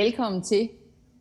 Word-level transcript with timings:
Velkommen 0.00 0.42
til 0.42 0.68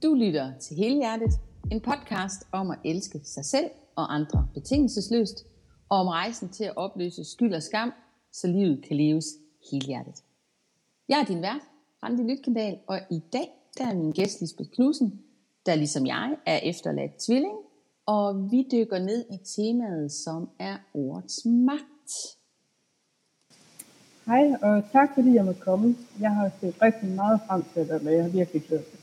Du 0.04 0.14
lytter 0.14 0.57
til 0.59 0.77
Hele 0.77 0.95
Hjertet, 0.95 1.32
en 1.71 1.82
podcast 1.82 2.41
om 2.52 2.71
at 2.71 2.77
elske 2.86 3.20
sig 3.23 3.45
selv 3.45 3.70
og 3.95 4.13
andre 4.13 4.48
betingelsesløst, 4.54 5.45
og 5.89 5.98
om 5.98 6.07
rejsen 6.07 6.50
til 6.50 6.63
at 6.63 6.77
opløse 6.77 7.23
skyld 7.23 7.54
og 7.54 7.63
skam, 7.63 7.91
så 8.31 8.48
livet 8.48 8.86
kan 8.88 8.98
leves 8.98 9.26
helhjertet. 9.71 10.23
Jeg 11.09 11.20
er 11.20 11.26
din 11.26 11.41
vært, 11.41 11.62
Randi 12.03 12.23
Lytkendal, 12.23 12.77
og 12.88 13.00
i 13.12 13.20
dag 13.34 13.50
der 13.77 13.86
er 13.86 13.95
min 13.95 14.12
gæst 14.12 14.41
Lisbeth 14.41 14.70
Knudsen, 14.70 15.22
der 15.66 15.75
ligesom 15.75 16.08
jeg 16.08 16.38
er 16.45 16.58
efterladt 16.58 17.20
tvilling, 17.25 17.58
og 18.05 18.52
vi 18.52 18.67
dykker 18.72 19.00
ned 19.00 19.25
i 19.31 19.38
temaet, 19.55 20.11
som 20.11 20.50
er 20.59 20.77
ordets 20.94 21.45
magt. 21.45 22.38
Hej, 24.29 24.55
og 24.61 24.83
tak 24.91 25.09
fordi 25.13 25.33
jeg 25.33 25.45
måtte 25.45 25.61
komme. 25.61 25.95
Jeg 26.19 26.31
har 26.35 26.51
set 26.61 26.81
rigtig 26.81 27.09
meget 27.09 27.39
frem 27.47 27.63
til 27.73 27.81
det, 27.81 28.07
og 28.07 28.13
jeg 28.13 28.23
har 28.23 28.29
virkelig 28.29 28.61
glædet 28.61 28.85
mig. 28.93 29.02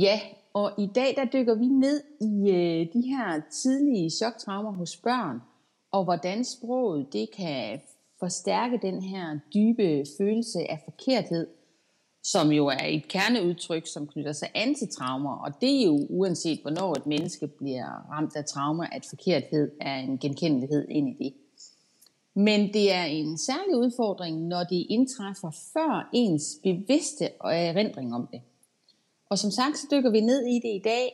Ja, 0.00 0.20
og 0.54 0.72
i 0.78 0.86
dag 0.94 1.14
der 1.16 1.24
dykker 1.24 1.54
vi 1.54 1.66
ned 1.66 2.02
i 2.20 2.50
øh, 2.50 2.92
de 2.92 3.08
her 3.08 3.40
tidlige 3.62 4.10
choktraumer 4.10 4.72
hos 4.72 4.96
børn, 4.96 5.40
og 5.92 6.04
hvordan 6.04 6.44
sproget 6.44 7.12
det 7.12 7.28
kan 7.36 7.80
forstærke 8.18 8.78
den 8.82 9.02
her 9.02 9.38
dybe 9.54 10.04
følelse 10.18 10.58
af 10.70 10.82
forkerthed, 10.84 11.46
som 12.22 12.52
jo 12.52 12.66
er 12.66 12.86
et 12.86 13.08
kerneudtryk, 13.08 13.86
som 13.86 14.06
knytter 14.06 14.32
sig 14.32 14.48
an 14.54 14.74
til 14.74 14.88
traumer, 14.88 15.36
og 15.36 15.60
det 15.60 15.80
er 15.80 15.84
jo 15.84 16.06
uanset 16.10 16.58
hvornår 16.62 16.92
et 16.92 17.06
menneske 17.06 17.46
bliver 17.46 18.10
ramt 18.10 18.36
af 18.36 18.44
traumer, 18.44 18.84
at 18.92 19.06
forkerthed 19.10 19.70
er 19.80 19.96
en 19.96 20.18
genkendelighed 20.18 20.88
ind 20.88 21.08
i 21.08 21.24
det. 21.24 21.34
Men 22.34 22.72
det 22.72 22.92
er 22.92 23.04
en 23.04 23.38
særlig 23.38 23.76
udfordring, 23.76 24.46
når 24.46 24.64
det 24.64 24.86
indtræffer 24.88 25.50
før 25.72 26.10
ens 26.12 26.44
bevidste 26.62 27.24
erindring 27.44 28.14
om 28.14 28.28
det. 28.32 28.40
Og 29.30 29.38
som 29.38 29.50
sagt, 29.50 29.78
så 29.78 29.86
dykker 29.90 30.10
vi 30.10 30.20
ned 30.20 30.46
i 30.46 30.54
det 30.54 30.74
i 30.74 30.82
dag 30.84 31.12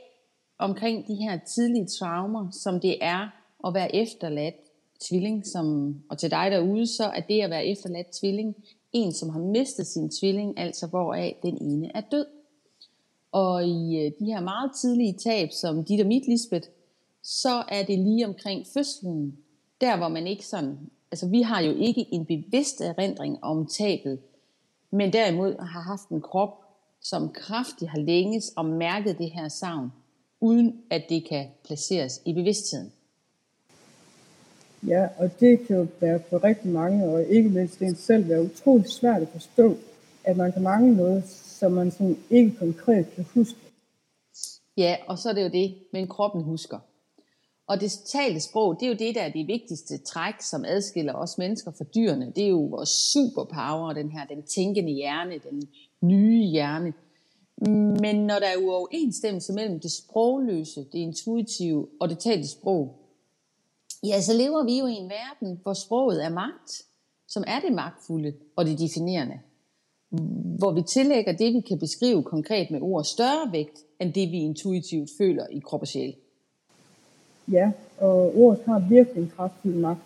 omkring 0.58 1.06
de 1.06 1.14
her 1.14 1.38
tidlige 1.54 1.86
traumer, 1.86 2.50
som 2.50 2.80
det 2.80 2.96
er 3.00 3.28
at 3.66 3.74
være 3.74 3.96
efterladt 3.96 4.54
tvilling. 5.00 5.46
Som, 5.46 5.96
og 6.10 6.18
til 6.18 6.30
dig 6.30 6.50
derude, 6.50 6.86
så 6.86 7.04
er 7.04 7.20
det 7.20 7.40
at 7.40 7.50
være 7.50 7.66
efterladt 7.66 8.06
tvilling 8.20 8.54
en, 8.92 9.12
som 9.12 9.28
har 9.28 9.40
mistet 9.40 9.86
sin 9.86 10.10
tvilling, 10.10 10.58
altså 10.58 10.86
hvoraf 10.86 11.38
den 11.42 11.58
ene 11.60 11.90
er 11.94 12.00
død. 12.00 12.26
Og 13.32 13.66
i 13.66 13.96
øh, 13.96 14.12
de 14.18 14.24
her 14.24 14.40
meget 14.40 14.70
tidlige 14.80 15.18
tab, 15.24 15.52
som 15.52 15.84
dit 15.84 16.00
og 16.00 16.06
mit, 16.06 16.28
Lisbeth, 16.28 16.68
så 17.22 17.64
er 17.68 17.84
det 17.84 17.98
lige 17.98 18.26
omkring 18.26 18.66
fødslen, 18.74 19.38
der 19.80 19.96
hvor 19.96 20.08
man 20.08 20.26
ikke 20.26 20.46
sådan 20.46 20.78
altså 21.12 21.28
vi 21.28 21.42
har 21.42 21.60
jo 21.60 21.74
ikke 21.76 22.06
en 22.12 22.26
bevidst 22.26 22.80
erindring 22.80 23.44
om 23.44 23.66
tabet, 23.66 24.18
men 24.90 25.12
derimod 25.12 25.58
har 25.58 25.80
haft 25.80 26.08
en 26.08 26.20
krop, 26.20 26.64
som 27.00 27.28
kraftigt 27.28 27.90
har 27.90 27.98
længes 27.98 28.52
og 28.56 28.64
mærket 28.64 29.18
det 29.18 29.30
her 29.30 29.48
savn, 29.48 29.92
uden 30.40 30.82
at 30.90 31.02
det 31.08 31.28
kan 31.28 31.46
placeres 31.64 32.20
i 32.26 32.32
bevidstheden. 32.32 32.92
Ja, 34.86 35.08
og 35.16 35.40
det 35.40 35.66
kan 35.66 35.76
jo 35.76 35.86
være 36.00 36.20
for 36.30 36.44
rigtig 36.44 36.70
mange, 36.70 37.04
og 37.04 37.24
ikke 37.24 37.48
mindst 37.48 37.82
en 37.82 37.96
selv, 37.96 38.28
være 38.28 38.42
utroligt 38.42 38.90
svært 38.90 39.22
at 39.22 39.28
forstå, 39.28 39.76
at 40.24 40.36
man 40.36 40.52
kan 40.52 40.62
mange 40.62 40.96
noget, 40.96 41.28
som 41.28 41.72
man 41.72 41.90
sådan 41.90 42.18
ikke 42.30 42.56
konkret 42.58 43.14
kan 43.14 43.26
huske. 43.34 43.58
Ja, 44.76 44.96
og 45.06 45.18
så 45.18 45.28
er 45.28 45.32
det 45.32 45.44
jo 45.44 45.48
det, 45.48 45.74
men 45.92 46.08
kroppen 46.08 46.42
husker. 46.42 46.78
Og 47.68 47.80
det 47.80 47.92
talte 48.12 48.40
sprog, 48.40 48.76
det 48.80 48.86
er 48.86 48.90
jo 48.90 48.96
det, 48.98 49.14
der 49.14 49.22
er 49.22 49.32
det 49.32 49.46
vigtigste 49.46 49.98
træk, 49.98 50.34
som 50.40 50.64
adskiller 50.64 51.12
os 51.14 51.38
mennesker 51.38 51.70
fra 51.70 51.84
dyrene. 51.84 52.32
Det 52.36 52.44
er 52.44 52.48
jo 52.48 52.60
vores 52.60 52.88
superpower, 52.88 53.92
den 53.92 54.10
her, 54.10 54.26
den 54.26 54.42
tænkende 54.42 54.92
hjerne, 54.92 55.34
den 55.50 55.68
nye 56.02 56.44
hjerne. 56.44 56.92
Men 58.00 58.16
når 58.26 58.38
der 58.38 58.46
er 58.46 58.56
uoverensstemmelse 58.56 59.52
mellem 59.52 59.80
det 59.80 59.92
sprogløse, 59.92 60.80
det 60.80 60.98
intuitive 60.98 61.88
og 62.00 62.08
det 62.08 62.18
talte 62.18 62.48
sprog, 62.48 62.94
ja, 64.04 64.20
så 64.20 64.32
lever 64.32 64.64
vi 64.64 64.78
jo 64.78 64.86
i 64.86 64.92
en 64.92 65.10
verden, 65.10 65.60
hvor 65.62 65.72
sproget 65.72 66.24
er 66.24 66.28
magt, 66.28 66.82
som 67.28 67.44
er 67.46 67.60
det 67.60 67.72
magtfulde 67.72 68.32
og 68.56 68.66
det 68.66 68.78
definerende. 68.78 69.40
Hvor 70.58 70.72
vi 70.72 70.82
tillægger 70.82 71.32
det, 71.32 71.54
vi 71.54 71.60
kan 71.60 71.78
beskrive 71.78 72.22
konkret 72.22 72.70
med 72.70 72.80
ord, 72.82 73.04
større 73.04 73.52
vægt, 73.52 73.78
end 74.00 74.12
det 74.12 74.30
vi 74.30 74.36
intuitivt 74.36 75.10
føler 75.18 75.46
i 75.46 75.58
krop 75.58 75.80
og 75.80 75.88
sjæl. 75.88 76.14
Ja, 77.52 77.70
og 77.98 78.38
ordet 78.38 78.62
har 78.66 78.78
virkelig 78.78 79.22
en 79.22 79.32
kraftfuld 79.36 79.74
magt, 79.74 80.00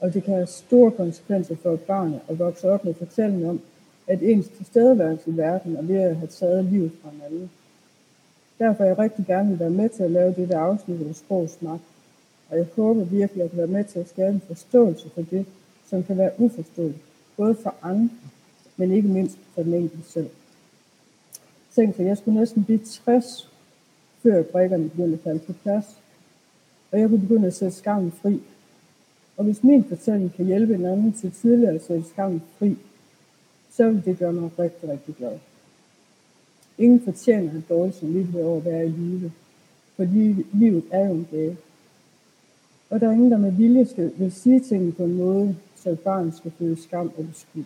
og 0.00 0.14
det 0.14 0.24
kan 0.24 0.34
have 0.34 0.46
store 0.46 0.90
konsekvenser 0.90 1.56
for 1.56 1.72
et 1.72 1.80
barn 1.80 2.20
at 2.28 2.38
vokse 2.38 2.70
op 2.70 2.84
med 2.84 2.94
fortællingen 2.94 3.48
om, 3.48 3.60
at 4.06 4.22
ens 4.22 4.48
tilstedeværelse 4.56 5.30
i 5.30 5.36
verden 5.36 5.76
er 5.76 5.82
ved 5.82 5.96
at 5.96 6.16
have 6.16 6.28
taget 6.28 6.64
livet 6.64 6.92
fra 7.02 7.10
en 7.10 7.22
anden. 7.26 7.50
Derfor 8.58 8.84
er 8.84 8.88
jeg 8.88 8.98
rigtig 8.98 9.26
gerne 9.26 9.48
vil 9.48 9.58
være 9.58 9.70
med 9.70 9.88
til 9.88 10.02
at 10.02 10.10
lave 10.10 10.34
dette 10.34 10.56
afsnit 10.56 11.08
af 11.08 11.14
sprogs 11.14 11.62
magt, 11.62 11.82
og 12.50 12.56
jeg 12.56 12.66
håber 12.76 13.04
virkelig, 13.04 13.44
at 13.44 13.56
være 13.56 13.66
med 13.66 13.84
til 13.84 13.98
at 13.98 14.08
skabe 14.08 14.34
en 14.34 14.42
forståelse 14.46 15.10
for 15.10 15.22
det, 15.22 15.46
som 15.86 16.02
kan 16.02 16.18
være 16.18 16.30
uforståeligt, 16.38 17.02
både 17.36 17.54
for 17.54 17.74
andre, 17.82 18.14
men 18.76 18.92
ikke 18.92 19.08
mindst 19.08 19.38
for 19.54 19.62
den 19.62 19.74
enkelte 19.74 20.10
selv. 20.10 20.30
Tænk, 21.74 22.00
at 22.00 22.06
jeg 22.06 22.18
skulle 22.18 22.40
næsten 22.40 22.64
blive 22.64 22.80
60, 23.04 23.50
før 24.22 24.42
brækkerne 24.42 24.88
begyndte 24.88 25.14
at 25.14 25.20
falde 25.20 25.38
på 25.38 25.52
plads, 25.52 25.84
og 26.94 27.00
jeg 27.00 27.08
kunne 27.08 27.20
begynde 27.20 27.46
at 27.46 27.54
sætte 27.54 27.76
skammen 27.76 28.12
fri. 28.12 28.40
Og 29.36 29.44
hvis 29.44 29.64
min 29.64 29.84
fortælling 29.84 30.34
kan 30.34 30.46
hjælpe 30.46 30.74
en 30.74 30.86
anden 30.86 31.12
til 31.12 31.32
tidligere 31.32 31.74
at 31.74 31.84
sætte 31.84 32.08
skammen 32.08 32.42
fri, 32.58 32.76
så 33.70 33.90
vil 33.90 34.04
det 34.04 34.18
gøre 34.18 34.32
mig 34.32 34.50
rigtig, 34.58 34.88
rigtig 34.88 35.14
glad. 35.14 35.38
Ingen 36.78 37.00
fortjener 37.04 37.58
at 37.58 37.68
dårligt 37.68 37.96
som 37.96 38.12
livet 38.12 38.44
over 38.44 38.56
at 38.56 38.64
være 38.64 38.86
i 38.86 38.88
live, 38.88 39.32
for 39.96 40.04
livet 40.52 40.84
er 40.90 41.08
jo 41.08 41.14
en 41.14 41.28
gave. 41.30 41.56
Og 42.90 43.00
der 43.00 43.08
er 43.08 43.12
ingen, 43.12 43.30
der 43.30 43.38
med 43.38 43.52
vilje 43.52 43.86
skal, 43.86 44.12
vil 44.16 44.32
sige 44.32 44.60
tingene 44.60 44.92
på 44.92 45.04
en 45.04 45.14
måde, 45.14 45.56
så 45.76 45.90
et 45.90 46.00
barn 46.00 46.32
skal 46.32 46.52
føle 46.58 46.82
skam 46.82 47.12
eller 47.18 47.32
skyld. 47.32 47.64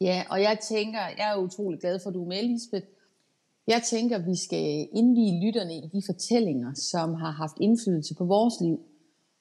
Ja, 0.00 0.24
og 0.30 0.42
jeg 0.42 0.58
tænker, 0.68 1.00
jeg 1.18 1.32
er 1.32 1.36
utrolig 1.36 1.80
glad 1.80 2.00
for, 2.02 2.10
at 2.10 2.14
du 2.14 2.22
er 2.22 2.28
med, 2.28 2.42
Lisbeth, 2.42 2.86
jeg 3.70 3.82
tænker, 3.82 4.16
at 4.18 4.26
vi 4.26 4.36
skal 4.36 4.88
indvige 4.92 5.46
lytterne 5.46 5.76
i 5.76 5.90
de 5.92 6.02
fortællinger, 6.06 6.74
som 6.74 7.14
har 7.14 7.30
haft 7.30 7.56
indflydelse 7.60 8.14
på 8.14 8.24
vores 8.24 8.54
liv, 8.60 8.80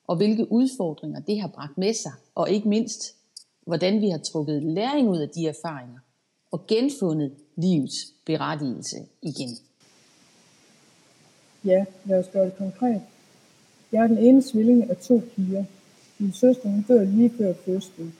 og 0.07 0.15
hvilke 0.17 0.51
udfordringer 0.51 1.19
det 1.19 1.41
har 1.41 1.47
bragt 1.47 1.77
med 1.77 1.93
sig, 1.93 2.11
og 2.35 2.49
ikke 2.49 2.69
mindst, 2.69 3.15
hvordan 3.67 4.01
vi 4.01 4.09
har 4.09 4.17
trukket 4.17 4.63
læring 4.63 5.09
ud 5.09 5.17
af 5.17 5.29
de 5.29 5.47
erfaringer, 5.47 5.99
og 6.51 6.67
genfundet 6.67 7.31
livets 7.55 8.13
berettigelse 8.25 8.97
igen. 9.21 9.57
Ja, 11.65 11.85
lad 12.05 12.19
os 12.19 12.29
gøre 12.33 12.45
det 12.45 12.57
konkret. 12.57 13.01
Jeg 13.91 14.03
er 14.03 14.07
den 14.07 14.17
ene 14.17 14.41
svilling 14.41 14.89
af 14.89 14.97
to 14.97 15.21
piger. 15.35 15.65
Min 16.19 16.33
søster 16.33 16.69
hun 16.69 16.85
dør 16.87 17.03
lige 17.03 17.31
før 17.37 17.53
fødslen. 17.65 18.13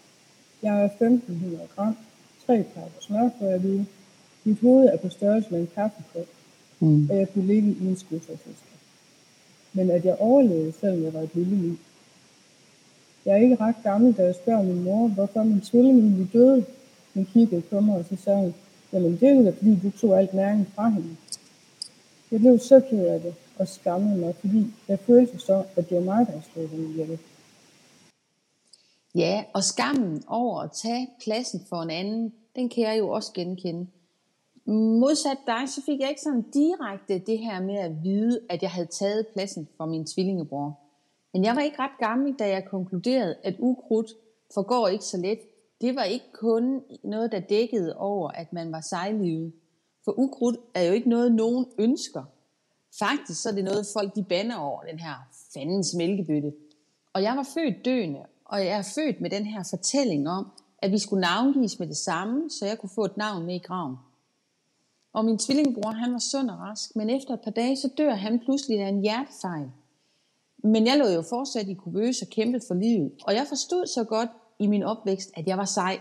Jeg 0.63 0.81
er 0.81 0.85
1500 0.85 1.67
gram, 1.75 1.97
tre 2.45 2.63
pakker 2.73 3.01
smør, 3.01 3.29
for 3.39 3.45
jeg 3.45 3.63
vide, 3.63 3.85
mit 4.49 4.59
hoved 4.61 4.85
er 4.87 4.97
på 4.97 5.09
størrelse 5.09 5.49
med 5.51 5.59
en 5.59 5.69
kaffekop, 5.75 6.27
mm. 6.79 7.09
og 7.09 7.17
jeg 7.17 7.27
kunne 7.33 7.47
ligge 7.47 7.69
i 7.81 7.85
en 7.87 7.97
skudtræsæske. 7.97 8.73
Men 9.73 9.91
at 9.91 10.05
jeg 10.05 10.15
overlevede, 10.19 10.73
selvom 10.79 11.03
jeg 11.03 11.13
var 11.13 11.21
et 11.21 11.35
lille 11.35 11.55
liv. 11.55 11.77
Jeg 13.25 13.33
er 13.33 13.43
ikke 13.43 13.55
ret 13.55 13.75
gammel, 13.83 14.13
da 14.17 14.23
jeg 14.23 14.35
spørger 14.35 14.63
min 14.63 14.83
mor, 14.83 15.07
hvorfor 15.07 15.43
min 15.43 15.61
tvilling 15.61 15.99
egentlig 15.99 16.33
døde. 16.33 16.65
Hun 17.13 17.25
kiggede 17.33 17.61
på 17.61 17.79
mig, 17.79 17.97
og 17.97 18.05
så 18.05 18.15
sagde 18.23 18.39
hun, 18.39 18.53
jamen 18.93 19.11
det 19.11 19.29
er 19.29 19.33
jo 19.33 19.51
fordi 19.51 19.79
du 19.83 19.91
tog 19.91 20.19
alt 20.19 20.33
næring 20.33 20.67
fra 20.75 20.89
hende. 20.89 21.15
Jeg 22.31 22.39
blev 22.39 22.59
så 22.59 22.79
ked 22.89 23.05
af 23.05 23.21
det, 23.21 23.33
og 23.59 23.67
skammede 23.67 24.17
mig, 24.17 24.35
fordi 24.39 24.73
jeg 24.87 24.99
følte 24.99 25.39
så, 25.39 25.63
at 25.75 25.89
det 25.89 25.97
var 25.97 26.03
mig, 26.03 26.27
der 26.27 26.41
stod 26.51 26.67
hende 26.67 26.89
ihjel. 26.89 27.19
Ja, 29.15 29.43
og 29.53 29.63
skammen 29.63 30.23
over 30.27 30.61
at 30.61 30.71
tage 30.83 31.07
pladsen 31.23 31.61
for 31.69 31.81
en 31.81 31.89
anden, 31.89 32.33
den 32.55 32.69
kan 32.69 32.83
jeg 32.83 32.99
jo 32.99 33.09
også 33.09 33.31
genkende. 33.33 33.87
Modsat 34.73 35.37
dig, 35.47 35.69
så 35.69 35.81
fik 35.85 35.99
jeg 35.99 36.09
ikke 36.09 36.21
sådan 36.21 36.41
direkte 36.41 37.19
det 37.19 37.39
her 37.39 37.61
med 37.61 37.75
at 37.75 38.03
vide, 38.03 38.39
at 38.49 38.61
jeg 38.61 38.71
havde 38.71 38.87
taget 38.87 39.27
pladsen 39.27 39.67
for 39.77 39.85
min 39.85 40.05
tvillingebror. 40.05 40.79
Men 41.33 41.43
jeg 41.43 41.55
var 41.55 41.61
ikke 41.61 41.79
ret 41.79 41.97
gammel, 41.99 42.33
da 42.39 42.49
jeg 42.49 42.65
konkluderede, 42.65 43.35
at 43.43 43.55
ukrudt 43.59 44.11
forgår 44.53 44.87
ikke 44.87 45.05
så 45.05 45.17
let. 45.17 45.39
Det 45.81 45.95
var 45.95 46.03
ikke 46.03 46.25
kun 46.33 46.81
noget, 47.03 47.31
der 47.31 47.39
dækkede 47.39 47.95
over, 47.97 48.29
at 48.29 48.53
man 48.53 48.71
var 48.71 48.81
sejlivet. 48.81 49.53
For 50.05 50.19
ukrudt 50.19 50.57
er 50.73 50.83
jo 50.83 50.93
ikke 50.93 51.09
noget, 51.09 51.31
nogen 51.31 51.65
ønsker. 51.77 52.23
Faktisk 52.99 53.41
så 53.41 53.49
er 53.49 53.53
det 53.53 53.63
noget, 53.63 53.87
folk 53.93 54.15
de 54.15 54.23
bander 54.23 54.55
over, 54.55 54.81
den 54.81 54.99
her 54.99 55.13
fandens 55.53 55.95
mælkebøtte. 55.97 56.53
Og 57.13 57.23
jeg 57.23 57.37
var 57.37 57.47
født 57.53 57.85
døende, 57.85 58.19
og 58.45 58.65
jeg 58.65 58.77
er 58.77 58.91
født 58.95 59.21
med 59.21 59.29
den 59.29 59.45
her 59.45 59.63
fortælling 59.69 60.29
om, 60.29 60.51
at 60.77 60.91
vi 60.91 60.97
skulle 60.97 61.21
navngives 61.21 61.79
med 61.79 61.87
det 61.87 61.97
samme, 61.97 62.49
så 62.49 62.65
jeg 62.65 62.79
kunne 62.79 62.89
få 62.95 63.05
et 63.05 63.17
navn 63.17 63.45
med 63.45 63.55
i 63.55 63.59
graven. 63.59 63.95
Og 65.13 65.25
min 65.25 65.37
tvillingbror, 65.37 65.91
han 65.91 66.13
var 66.13 66.19
sund 66.19 66.49
og 66.49 66.59
rask, 66.59 66.95
men 66.95 67.09
efter 67.09 67.33
et 67.33 67.41
par 67.41 67.51
dage, 67.51 67.77
så 67.77 67.89
dør 67.97 68.13
han 68.13 68.39
pludselig 68.39 68.79
af 68.79 68.89
en 68.89 69.01
hjertefejl. 69.01 69.71
Men 70.63 70.87
jeg 70.87 70.97
lå 70.97 71.05
jo 71.05 71.21
fortsat 71.21 71.67
i 71.67 71.73
kubøs 71.73 72.21
og 72.21 72.27
kæmpede 72.27 72.63
for 72.67 72.73
livet. 72.73 73.11
Og 73.23 73.33
jeg 73.33 73.45
forstod 73.49 73.87
så 73.87 74.03
godt 74.03 74.29
i 74.59 74.67
min 74.67 74.83
opvækst, 74.83 75.31
at 75.33 75.47
jeg 75.47 75.57
var 75.57 75.65
sej, 75.65 75.99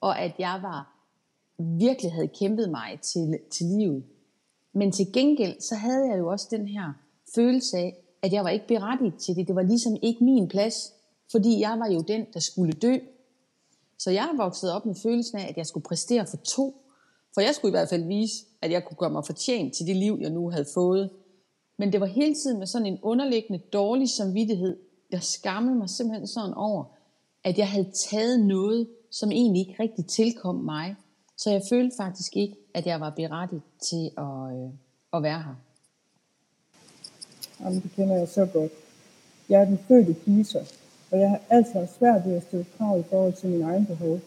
og 0.00 0.18
at 0.18 0.32
jeg 0.38 0.58
var 0.62 0.98
virkelig 1.58 2.12
havde 2.12 2.28
kæmpet 2.28 2.70
mig 2.70 2.98
til, 3.02 3.38
til 3.50 3.66
livet. 3.66 4.04
Men 4.72 4.92
til 4.92 5.12
gengæld, 5.12 5.60
så 5.60 5.74
havde 5.74 6.08
jeg 6.10 6.18
jo 6.18 6.30
også 6.30 6.48
den 6.50 6.68
her 6.68 6.92
følelse 7.34 7.76
af, 7.76 7.96
at 8.22 8.32
jeg 8.32 8.44
var 8.44 8.50
ikke 8.50 8.68
berettiget 8.68 9.14
til 9.14 9.36
det. 9.36 9.48
Det 9.48 9.56
var 9.56 9.62
ligesom 9.62 9.96
ikke 10.02 10.24
min 10.24 10.48
plads, 10.48 10.92
fordi 11.30 11.60
jeg 11.60 11.78
var 11.78 11.86
jo 11.86 12.00
den, 12.00 12.26
der 12.34 12.40
skulle 12.40 12.72
dø. 12.72 12.96
Så 13.98 14.10
jeg 14.10 14.30
voksede 14.36 14.74
op 14.76 14.86
med 14.86 14.94
følelsen 14.94 15.38
af, 15.38 15.48
at 15.48 15.56
jeg 15.56 15.66
skulle 15.66 15.84
præstere 15.84 16.26
for 16.26 16.36
to. 16.36 16.87
For 17.38 17.42
jeg 17.42 17.54
skulle 17.54 17.70
i 17.70 17.78
hvert 17.78 17.88
fald 17.88 18.04
vise, 18.04 18.34
at 18.62 18.70
jeg 18.70 18.84
kunne 18.84 18.96
gøre 18.96 19.10
mig 19.10 19.26
fortjent 19.26 19.74
til 19.74 19.86
det 19.86 19.96
liv, 19.96 20.18
jeg 20.20 20.30
nu 20.30 20.50
havde 20.50 20.66
fået. 20.74 21.10
Men 21.78 21.92
det 21.92 22.00
var 22.00 22.06
hele 22.06 22.34
tiden 22.34 22.58
med 22.58 22.66
sådan 22.66 22.86
en 22.86 22.98
underliggende 23.02 23.62
dårlig 23.72 24.08
samvittighed. 24.10 24.76
Jeg 25.10 25.22
skammede 25.22 25.76
mig 25.76 25.90
simpelthen 25.90 26.26
sådan 26.26 26.54
over, 26.54 26.84
at 27.44 27.58
jeg 27.58 27.68
havde 27.68 27.90
taget 28.10 28.40
noget, 28.40 28.88
som 29.10 29.30
egentlig 29.30 29.60
ikke 29.60 29.82
rigtig 29.82 30.06
tilkom 30.06 30.54
mig. 30.54 30.96
Så 31.36 31.50
jeg 31.50 31.62
følte 31.70 31.96
faktisk 31.96 32.36
ikke, 32.36 32.56
at 32.74 32.86
jeg 32.86 33.00
var 33.00 33.10
berettiget 33.10 33.62
til 33.90 34.10
at, 34.18 34.56
øh, 34.56 34.70
at 35.12 35.22
være 35.22 35.42
her. 35.42 35.54
Jamen, 37.60 37.80
det 37.82 37.90
kender 37.96 38.16
jeg 38.16 38.28
så 38.28 38.46
godt. 38.52 38.72
Jeg 39.48 39.60
er 39.60 39.64
den 39.64 39.78
fødte 39.88 40.14
pleaser, 40.14 40.64
og 41.10 41.20
jeg 41.20 41.30
har 41.30 41.40
altid 41.50 41.72
haft 41.72 41.98
svært 41.98 42.26
ved 42.26 42.36
at 42.36 42.42
stille 42.42 42.66
krav 42.78 43.00
i 43.00 43.02
forhold 43.02 43.32
til 43.32 43.48
min 43.48 43.62
egen 43.62 43.86
behov. 43.86 44.20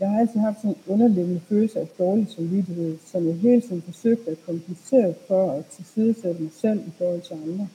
Jeg 0.00 0.10
har 0.10 0.20
altid 0.20 0.40
haft 0.40 0.60
sådan 0.60 0.70
en 0.70 0.92
underliggende 0.92 1.40
følelse 1.40 1.80
af 1.80 1.88
dårlig 1.98 2.26
samvittighed, 2.36 2.98
som 3.06 3.26
jeg 3.26 3.34
hele 3.34 3.60
tiden 3.60 3.82
forsøgte 3.82 4.30
at 4.30 4.44
kompensere 4.46 5.14
for 5.28 5.52
at 5.52 5.66
tilsidesætte 5.66 6.42
mig 6.42 6.52
selv 6.52 6.80
i 6.88 6.90
forhold 6.98 7.20
til 7.20 7.34
andre. 7.34 7.68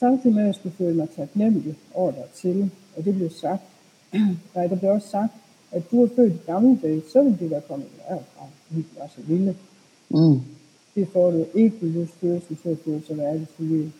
Samtidig 0.00 0.34
med, 0.34 0.42
at 0.42 0.46
jeg 0.46 0.54
skulle 0.54 0.76
føle 0.76 0.96
mig 0.96 1.08
taknemmelig 1.10 1.74
over 1.94 2.12
dertil, 2.12 2.70
og 2.96 3.04
det 3.04 3.14
blev 3.14 3.30
sagt. 3.30 3.62
Nej, 4.54 4.66
der 4.66 4.76
blev 4.76 4.90
også 4.90 5.08
sagt, 5.08 5.32
at 5.72 5.90
du 5.90 6.04
er 6.04 6.08
født 6.16 6.32
i 6.32 6.46
gamle 6.46 6.78
dage, 6.82 7.02
så 7.12 7.22
ville 7.22 7.38
det 7.38 7.50
være 7.50 7.62
kommet 7.68 7.88
derfra, 8.08 8.46
fordi 8.66 8.82
du 8.82 8.98
var 8.98 9.06
så 9.06 9.20
lille. 9.28 9.56
Mm. 10.10 10.40
Det 10.94 11.08
får 11.08 11.30
du 11.30 11.46
ikke 11.54 11.86
lyst 11.86 12.14
følelsen 12.20 12.56
til 12.56 12.68
at 12.68 12.78
føle 12.84 13.02
sig 13.06 13.16
værdig 13.16 13.48
til 13.56 13.64
livet. 13.64 13.92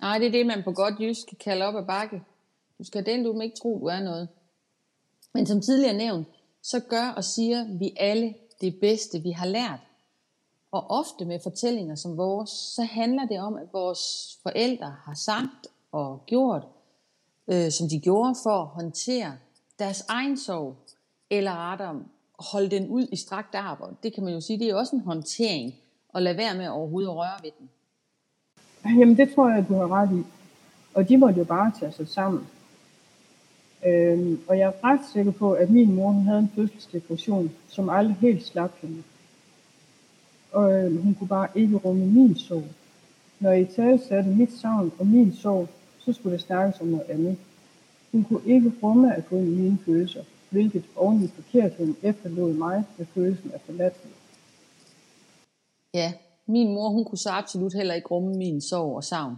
Nej, 0.00 0.18
det 0.18 0.26
er 0.26 0.30
det, 0.30 0.46
man 0.46 0.62
på 0.64 0.72
godt 0.72 1.00
jysk 1.00 1.26
kan 1.28 1.38
kalde 1.44 1.64
op 1.64 1.76
ad 1.76 1.86
bakke. 1.86 2.22
Du 2.78 2.84
skal 2.84 3.06
den, 3.06 3.24
du 3.24 3.40
ikke 3.40 3.56
tro, 3.62 3.78
du 3.78 3.86
er 3.86 4.00
noget. 4.00 4.28
Men 5.34 5.46
som 5.46 5.60
tidligere 5.60 5.96
nævnt, 5.96 6.28
så 6.62 6.80
gør 6.80 7.12
og 7.16 7.24
siger 7.24 7.78
vi 7.78 7.94
alle 7.96 8.34
det 8.60 8.80
bedste, 8.80 9.22
vi 9.22 9.30
har 9.30 9.46
lært. 9.46 9.80
Og 10.70 10.90
ofte 10.90 11.24
med 11.24 11.40
fortællinger 11.42 11.94
som 11.94 12.16
vores, 12.16 12.50
så 12.50 12.82
handler 12.82 13.26
det 13.26 13.40
om, 13.40 13.56
at 13.56 13.66
vores 13.72 14.00
forældre 14.42 14.94
har 15.04 15.14
sagt 15.14 15.66
og 15.92 16.22
gjort, 16.26 16.66
øh, 17.48 17.70
som 17.70 17.88
de 17.88 18.00
gjorde 18.00 18.34
for 18.42 18.62
at 18.62 18.66
håndtere 18.66 19.32
deres 19.78 20.04
egen 20.08 20.38
sorg, 20.38 20.76
eller 21.30 21.70
rettere 21.70 22.02
holde 22.38 22.70
den 22.70 22.88
ud 22.88 23.06
i 23.12 23.16
strakt 23.16 23.54
arbejde. 23.54 23.94
Det 24.02 24.14
kan 24.14 24.24
man 24.24 24.32
jo 24.32 24.40
sige, 24.40 24.58
det 24.58 24.70
er 24.70 24.74
også 24.74 24.96
en 24.96 25.02
håndtering, 25.02 25.74
at 26.14 26.22
lade 26.22 26.36
være 26.36 26.54
med 26.54 26.68
overhovedet 26.68 27.08
at 27.08 27.16
røre 27.16 27.38
ved 27.42 27.50
den. 27.58 27.70
Jamen 28.98 29.16
det 29.16 29.34
tror 29.34 29.48
jeg, 29.48 29.68
du 29.68 29.74
har 29.74 29.92
ret 29.92 30.18
i. 30.18 30.22
Og 30.94 31.08
de 31.08 31.16
måtte 31.16 31.38
jo 31.38 31.44
bare 31.44 31.72
tage 31.80 31.92
sig 31.92 32.08
sammen. 32.08 32.46
Øhm, 33.86 34.40
og 34.48 34.58
jeg 34.58 34.66
er 34.68 34.84
ret 34.84 35.00
sikker 35.12 35.32
på, 35.32 35.52
at 35.52 35.70
min 35.70 35.94
mor 35.94 36.10
hun 36.10 36.24
havde 36.24 36.38
en 36.38 36.52
fødselsdepression, 36.54 37.50
som 37.68 37.88
aldrig 37.88 38.16
helt 38.20 38.46
slap 38.46 38.72
hende. 38.80 39.02
Og 40.52 40.72
øh, 40.72 41.02
hun 41.02 41.14
kunne 41.14 41.28
bare 41.28 41.48
ikke 41.54 41.76
rumme 41.76 42.06
min 42.06 42.36
sorg. 42.36 42.64
Når 43.40 43.50
jeg 43.50 43.68
tale 43.68 44.00
satte 44.08 44.30
mit 44.30 44.52
savn 44.52 44.92
og 44.98 45.06
min 45.06 45.32
sorg, 45.32 45.68
så 45.98 46.12
skulle 46.12 46.32
det 46.32 46.40
snakkes 46.46 46.80
om 46.80 46.86
noget 46.86 47.04
andet. 47.08 47.36
Hun 48.12 48.24
kunne 48.24 48.46
ikke 48.46 48.72
rumme 48.82 49.16
at 49.16 49.28
gå 49.28 49.36
ind 49.36 49.48
i 49.48 49.60
mine 49.60 49.78
følelser, 49.84 50.24
hvilket 50.50 50.84
oven 50.96 51.24
i 51.24 51.28
forkertheden 51.28 51.96
efterlod 52.02 52.52
mig 52.52 52.84
med 52.98 53.06
følelsen 53.06 53.50
af 53.50 53.60
forladthed. 53.60 54.10
Ja, 55.94 56.12
min 56.46 56.74
mor 56.74 56.88
hun 56.88 57.04
kunne 57.04 57.18
så 57.18 57.30
absolut 57.30 57.74
heller 57.74 57.94
ikke 57.94 58.08
rumme 58.08 58.34
min 58.34 58.60
sorg 58.60 58.96
og 58.96 59.04
savn. 59.04 59.36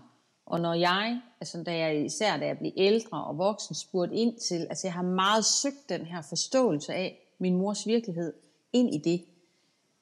Og 0.50 0.60
når 0.60 0.74
jeg, 0.74 1.20
altså 1.40 1.62
da 1.62 1.78
jeg, 1.78 2.04
især 2.04 2.36
da 2.36 2.46
jeg 2.46 2.58
blev 2.58 2.72
ældre 2.76 3.24
og 3.24 3.38
voksen, 3.38 3.74
spurgte 3.74 4.16
ind 4.16 4.36
til, 4.36 4.66
altså 4.70 4.86
jeg 4.86 4.94
har 4.94 5.02
meget 5.02 5.44
søgt 5.44 5.88
den 5.88 6.00
her 6.00 6.22
forståelse 6.22 6.94
af 6.94 7.34
min 7.38 7.56
mors 7.56 7.86
virkelighed 7.86 8.32
ind 8.72 8.94
i 8.94 8.98
det. 8.98 9.24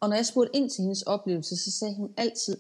Og 0.01 0.09
når 0.09 0.17
jeg 0.17 0.27
spurgte 0.27 0.57
ind 0.57 0.71
til 0.71 0.83
hendes 0.83 1.03
oplevelse, 1.03 1.57
så 1.57 1.71
sagde 1.71 1.95
hun 1.95 2.13
altid, 2.17 2.57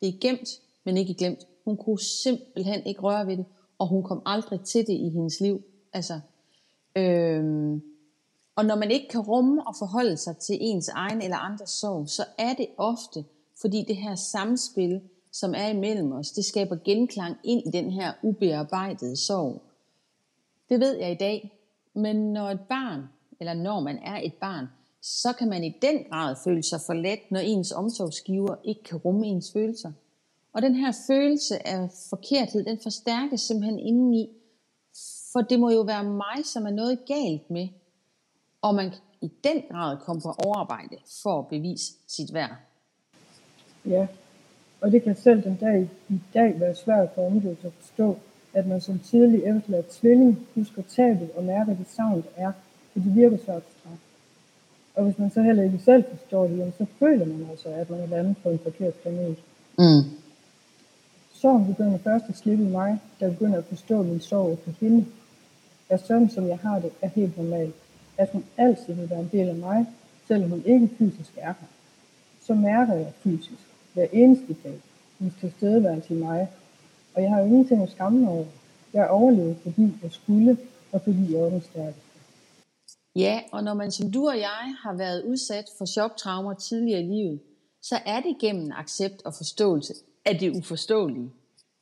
det 0.00 0.08
er 0.08 0.18
gemt, 0.20 0.48
men 0.84 0.96
ikke 0.96 1.14
glemt. 1.14 1.46
Hun 1.64 1.76
kunne 1.76 2.00
simpelthen 2.00 2.86
ikke 2.86 3.00
røre 3.00 3.26
ved 3.26 3.36
det, 3.36 3.44
og 3.78 3.86
hun 3.86 4.02
kom 4.02 4.22
aldrig 4.26 4.60
til 4.60 4.86
det 4.86 4.92
i 4.92 5.08
hendes 5.08 5.40
liv. 5.40 5.62
Altså, 5.92 6.20
øhm, 6.96 7.82
og 8.56 8.64
når 8.64 8.74
man 8.74 8.90
ikke 8.90 9.08
kan 9.08 9.20
rumme 9.20 9.66
og 9.66 9.74
forholde 9.78 10.16
sig 10.16 10.36
til 10.36 10.58
ens 10.60 10.88
egen 10.88 11.22
eller 11.22 11.36
andres 11.36 11.70
sorg, 11.70 12.08
så 12.08 12.24
er 12.38 12.54
det 12.54 12.66
ofte, 12.76 13.24
fordi 13.60 13.84
det 13.88 13.96
her 13.96 14.14
samspil, 14.14 15.00
som 15.32 15.54
er 15.54 15.68
imellem 15.68 16.12
os, 16.12 16.30
det 16.30 16.44
skaber 16.44 16.76
genklang 16.84 17.36
ind 17.44 17.62
i 17.66 17.70
den 17.70 17.90
her 17.90 18.12
ubearbejdede 18.22 19.16
sorg. 19.16 19.62
Det 20.68 20.80
ved 20.80 20.96
jeg 20.96 21.12
i 21.12 21.14
dag, 21.14 21.58
men 21.94 22.32
når 22.32 22.50
et 22.50 22.60
barn, 22.60 23.02
eller 23.40 23.54
når 23.54 23.80
man 23.80 23.98
er 23.98 24.20
et 24.20 24.34
barn, 24.34 24.66
så 25.02 25.32
kan 25.32 25.48
man 25.48 25.64
i 25.64 25.78
den 25.82 26.04
grad 26.10 26.36
føle 26.44 26.62
sig 26.62 26.80
forladt, 26.86 27.30
når 27.30 27.40
ens 27.40 27.72
omsorgsgiver 27.72 28.54
ikke 28.64 28.82
kan 28.82 28.98
rumme 28.98 29.26
ens 29.26 29.52
følelser. 29.52 29.92
Og 30.52 30.62
den 30.62 30.74
her 30.74 30.92
følelse 31.06 31.66
af 31.66 31.90
forkerthed, 32.10 32.64
den 32.64 32.78
forstærkes 32.82 33.40
simpelthen 33.40 33.78
indeni, 33.78 34.30
for 35.32 35.40
det 35.40 35.60
må 35.60 35.70
jo 35.70 35.80
være 35.80 36.04
mig, 36.04 36.44
som 36.44 36.66
er 36.66 36.70
noget 36.70 36.98
galt 37.06 37.50
med. 37.50 37.68
Og 38.62 38.74
man 38.74 38.90
kan 38.90 38.98
i 39.20 39.32
den 39.44 39.62
grad 39.70 39.96
komme 39.98 40.22
på 40.22 40.28
overarbejde 40.44 40.96
for 41.22 41.38
at 41.38 41.48
bevise 41.48 41.92
sit 42.08 42.34
værd. 42.34 42.56
Ja, 43.84 44.06
og 44.82 44.92
det 44.92 45.02
kan 45.02 45.16
selv 45.16 45.42
den 45.42 45.56
dag 45.60 45.88
i 46.08 46.20
dag 46.34 46.60
være 46.60 46.74
svært 46.74 47.08
for 47.14 47.26
omgivelser 47.26 47.66
at 47.66 47.72
forstå, 47.80 48.18
at 48.54 48.66
man 48.66 48.80
som 48.80 48.98
tidlig 48.98 49.42
efterladt 49.44 49.90
tvilling 49.90 50.38
husker 50.54 50.82
tabet 50.96 51.30
og 51.36 51.44
mærker 51.44 51.74
det 51.74 51.86
savn, 51.96 52.16
der 52.22 52.42
er, 52.46 52.52
for 52.92 53.00
det 53.00 53.16
virker 53.16 53.36
så 53.36 53.52
abstrakt. 53.52 54.00
Og 54.94 55.04
hvis 55.04 55.18
man 55.18 55.30
så 55.30 55.42
heller 55.42 55.62
ikke 55.62 55.78
selv 55.84 56.04
forstår 56.10 56.46
det, 56.46 56.58
jamen, 56.58 56.72
så 56.78 56.86
føler 56.98 57.26
man 57.26 57.46
altså, 57.50 57.68
at 57.68 57.90
man 57.90 58.00
er 58.00 58.06
landet 58.06 58.36
på 58.42 58.50
en 58.50 58.58
forkert 58.58 58.94
planet. 58.94 59.36
Mm. 59.78 60.10
Sorgen 61.32 61.66
begynder 61.66 61.98
først 61.98 62.24
at 62.28 62.36
slippe 62.36 62.64
i 62.64 62.68
mig, 62.68 62.98
da 63.20 63.24
jeg 63.24 63.32
begynder 63.32 63.58
at 63.58 63.64
forstå 63.64 64.02
min 64.02 64.20
sorg 64.20 64.58
for 64.64 64.70
hende. 64.80 65.06
At 65.88 66.06
sådan 66.06 66.30
som 66.30 66.48
jeg 66.48 66.58
har 66.58 66.78
det, 66.78 66.90
er 67.02 67.08
helt 67.08 67.36
normalt. 67.36 67.74
At 68.18 68.28
hun 68.32 68.44
altid 68.56 68.94
vil 68.94 69.10
være 69.10 69.20
en 69.20 69.30
del 69.32 69.48
af 69.48 69.54
mig, 69.54 69.86
selvom 70.28 70.50
hun 70.50 70.62
ikke 70.66 70.88
fysisk 70.98 71.32
er 71.36 71.46
her. 71.46 71.68
Så 72.40 72.54
mærker 72.54 72.94
jeg 72.94 73.12
fysisk, 73.22 73.71
hver 73.94 74.06
eneste 74.12 74.56
dag, 74.64 74.80
hendes 75.18 75.34
tilstedeværelse 75.40 76.14
i 76.14 76.16
mig. 76.16 76.48
Og 77.14 77.22
jeg 77.22 77.30
har 77.30 77.40
jo 77.40 77.46
ingenting 77.46 77.82
at 77.82 77.90
skamme 77.90 78.30
over. 78.30 78.44
Jeg 78.92 79.08
overlevede, 79.08 79.56
fordi 79.62 79.92
jeg 80.02 80.12
skulle, 80.12 80.58
og 80.92 81.00
fordi 81.02 81.32
jeg 81.32 81.42
var 81.42 81.50
den 81.50 81.62
stærkeste. 81.62 82.00
Ja, 83.16 83.40
og 83.52 83.64
når 83.64 83.74
man 83.74 83.90
som 83.90 84.12
du 84.12 84.28
og 84.28 84.38
jeg 84.38 84.74
har 84.82 84.96
været 84.96 85.24
udsat 85.24 85.64
for 85.78 85.84
choktraumer 85.84 86.54
tidligere 86.54 87.00
i 87.00 87.04
livet, 87.04 87.40
så 87.82 87.96
er 88.06 88.20
det 88.20 88.36
gennem 88.40 88.70
accept 88.74 89.22
og 89.24 89.34
forståelse 89.34 89.94
af 90.24 90.38
det 90.38 90.56
uforståelige, 90.56 91.30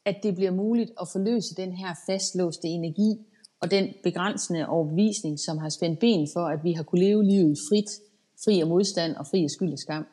at 0.04 0.16
det 0.22 0.34
bliver 0.34 0.50
muligt 0.50 0.90
at 1.00 1.08
forløse 1.08 1.54
den 1.54 1.72
her 1.72 1.94
fastlåste 2.06 2.68
energi 2.68 3.26
og 3.60 3.70
den 3.70 3.88
begrænsende 4.02 4.68
overbevisning, 4.68 5.40
som 5.40 5.58
har 5.58 5.68
spændt 5.68 5.98
ben 5.98 6.28
for, 6.32 6.46
at 6.46 6.64
vi 6.64 6.72
har 6.72 6.82
kunne 6.82 7.00
leve 7.00 7.24
livet 7.24 7.58
frit, 7.68 7.90
fri 8.44 8.60
af 8.60 8.66
modstand 8.66 9.16
og 9.16 9.26
fri 9.26 9.44
af 9.44 9.50
skyld 9.50 9.72
og 9.72 9.78
skam. 9.78 10.06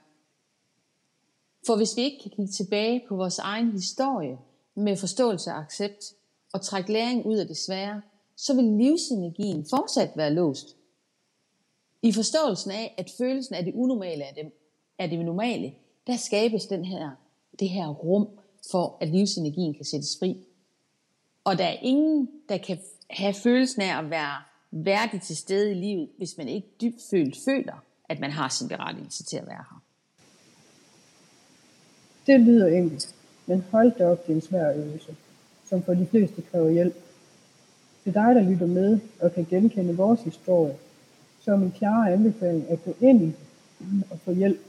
For 1.67 1.75
hvis 1.75 1.97
vi 1.97 2.01
ikke 2.01 2.19
kan 2.24 2.31
kigge 2.31 2.51
tilbage 2.51 3.03
på 3.07 3.15
vores 3.15 3.39
egen 3.39 3.71
historie 3.71 4.38
med 4.75 4.97
forståelse 4.97 5.51
og 5.51 5.57
accept 5.57 6.13
og 6.53 6.62
trække 6.62 6.93
læring 6.93 7.25
ud 7.25 7.38
af 7.38 7.47
det 7.47 7.57
svære, 7.57 8.01
så 8.36 8.55
vil 8.55 8.65
livsenergien 8.65 9.65
fortsat 9.69 10.12
være 10.15 10.33
låst. 10.33 10.75
I 12.01 12.12
forståelsen 12.12 12.71
af, 12.71 12.95
at 12.97 13.12
følelsen 13.17 13.55
af 13.55 13.63
det 13.65 13.74
unormale 13.74 14.24
er 14.24 14.33
det, 14.33 14.51
er 14.97 15.07
det 15.07 15.25
normale, 15.25 15.74
der 16.07 16.17
skabes 16.17 16.65
den 16.65 16.86
her, 16.86 17.12
det 17.59 17.69
her 17.69 17.88
rum 17.88 18.27
for, 18.71 18.97
at 19.01 19.09
livsenergien 19.09 19.74
kan 19.74 19.86
sættes 19.86 20.19
fri. 20.19 20.38
Og 21.43 21.57
der 21.57 21.65
er 21.65 21.77
ingen, 21.81 22.29
der 22.50 22.57
kan 22.57 22.79
have 23.09 23.33
følelsen 23.33 23.81
af 23.81 24.00
at 24.00 24.09
være 24.09 24.38
værdig 24.71 25.21
til 25.21 25.38
stede 25.38 25.71
i 25.71 25.75
livet, 25.75 26.09
hvis 26.17 26.38
man 26.38 26.47
ikke 26.47 26.67
dybt 26.81 27.01
følt 27.09 27.38
føler, 27.45 27.83
at 28.09 28.19
man 28.19 28.31
har 28.31 28.50
sin 28.50 28.67
berettigelse 28.67 29.24
til 29.24 29.38
at 29.38 29.47
være 29.47 29.65
her. 29.71 29.87
Det 32.27 32.39
lyder 32.39 32.67
enkelt, 32.67 33.15
men 33.46 33.63
hold 33.72 33.91
da 33.98 34.05
op, 34.05 34.27
det 34.27 34.31
er 34.31 34.36
en 34.36 34.41
svær 34.41 34.74
øvelse, 34.74 35.15
som 35.69 35.84
for 35.84 35.93
de 35.93 36.05
fleste 36.05 36.41
kræver 36.41 36.69
hjælp. 36.69 36.96
Til 38.03 38.13
dig, 38.13 38.36
der 38.36 38.41
lytter 38.41 38.67
med 38.67 39.00
og 39.19 39.31
kan 39.34 39.48
genkende 39.50 39.98
vores 39.98 40.22
historie, 40.22 40.75
så 41.41 41.51
er 41.51 41.57
min 41.57 41.72
klare 41.72 42.13
anbefaling 42.13 42.69
at 42.69 42.84
gå 42.86 42.96
ind 43.01 43.24
i 43.24 43.34
og 44.12 44.19
få 44.19 44.31
hjælp. 44.31 44.60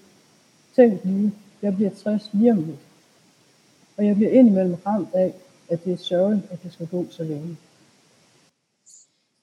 Tænk 0.76 1.04
lige, 1.04 1.32
jeg 1.62 1.74
bliver 1.74 1.90
60 1.90 2.30
lige 2.32 2.52
om 2.52 2.64
lidt. 2.64 2.78
Og 3.96 4.06
jeg 4.06 4.16
bliver 4.16 4.30
indimellem 4.30 4.74
ramt 4.86 5.14
af, 5.14 5.34
at 5.68 5.84
det 5.84 5.92
er 5.92 5.96
sørgeligt, 5.96 6.46
at 6.50 6.62
det 6.62 6.72
skal 6.72 6.86
gå 6.86 7.06
så 7.10 7.24
længe. 7.24 7.56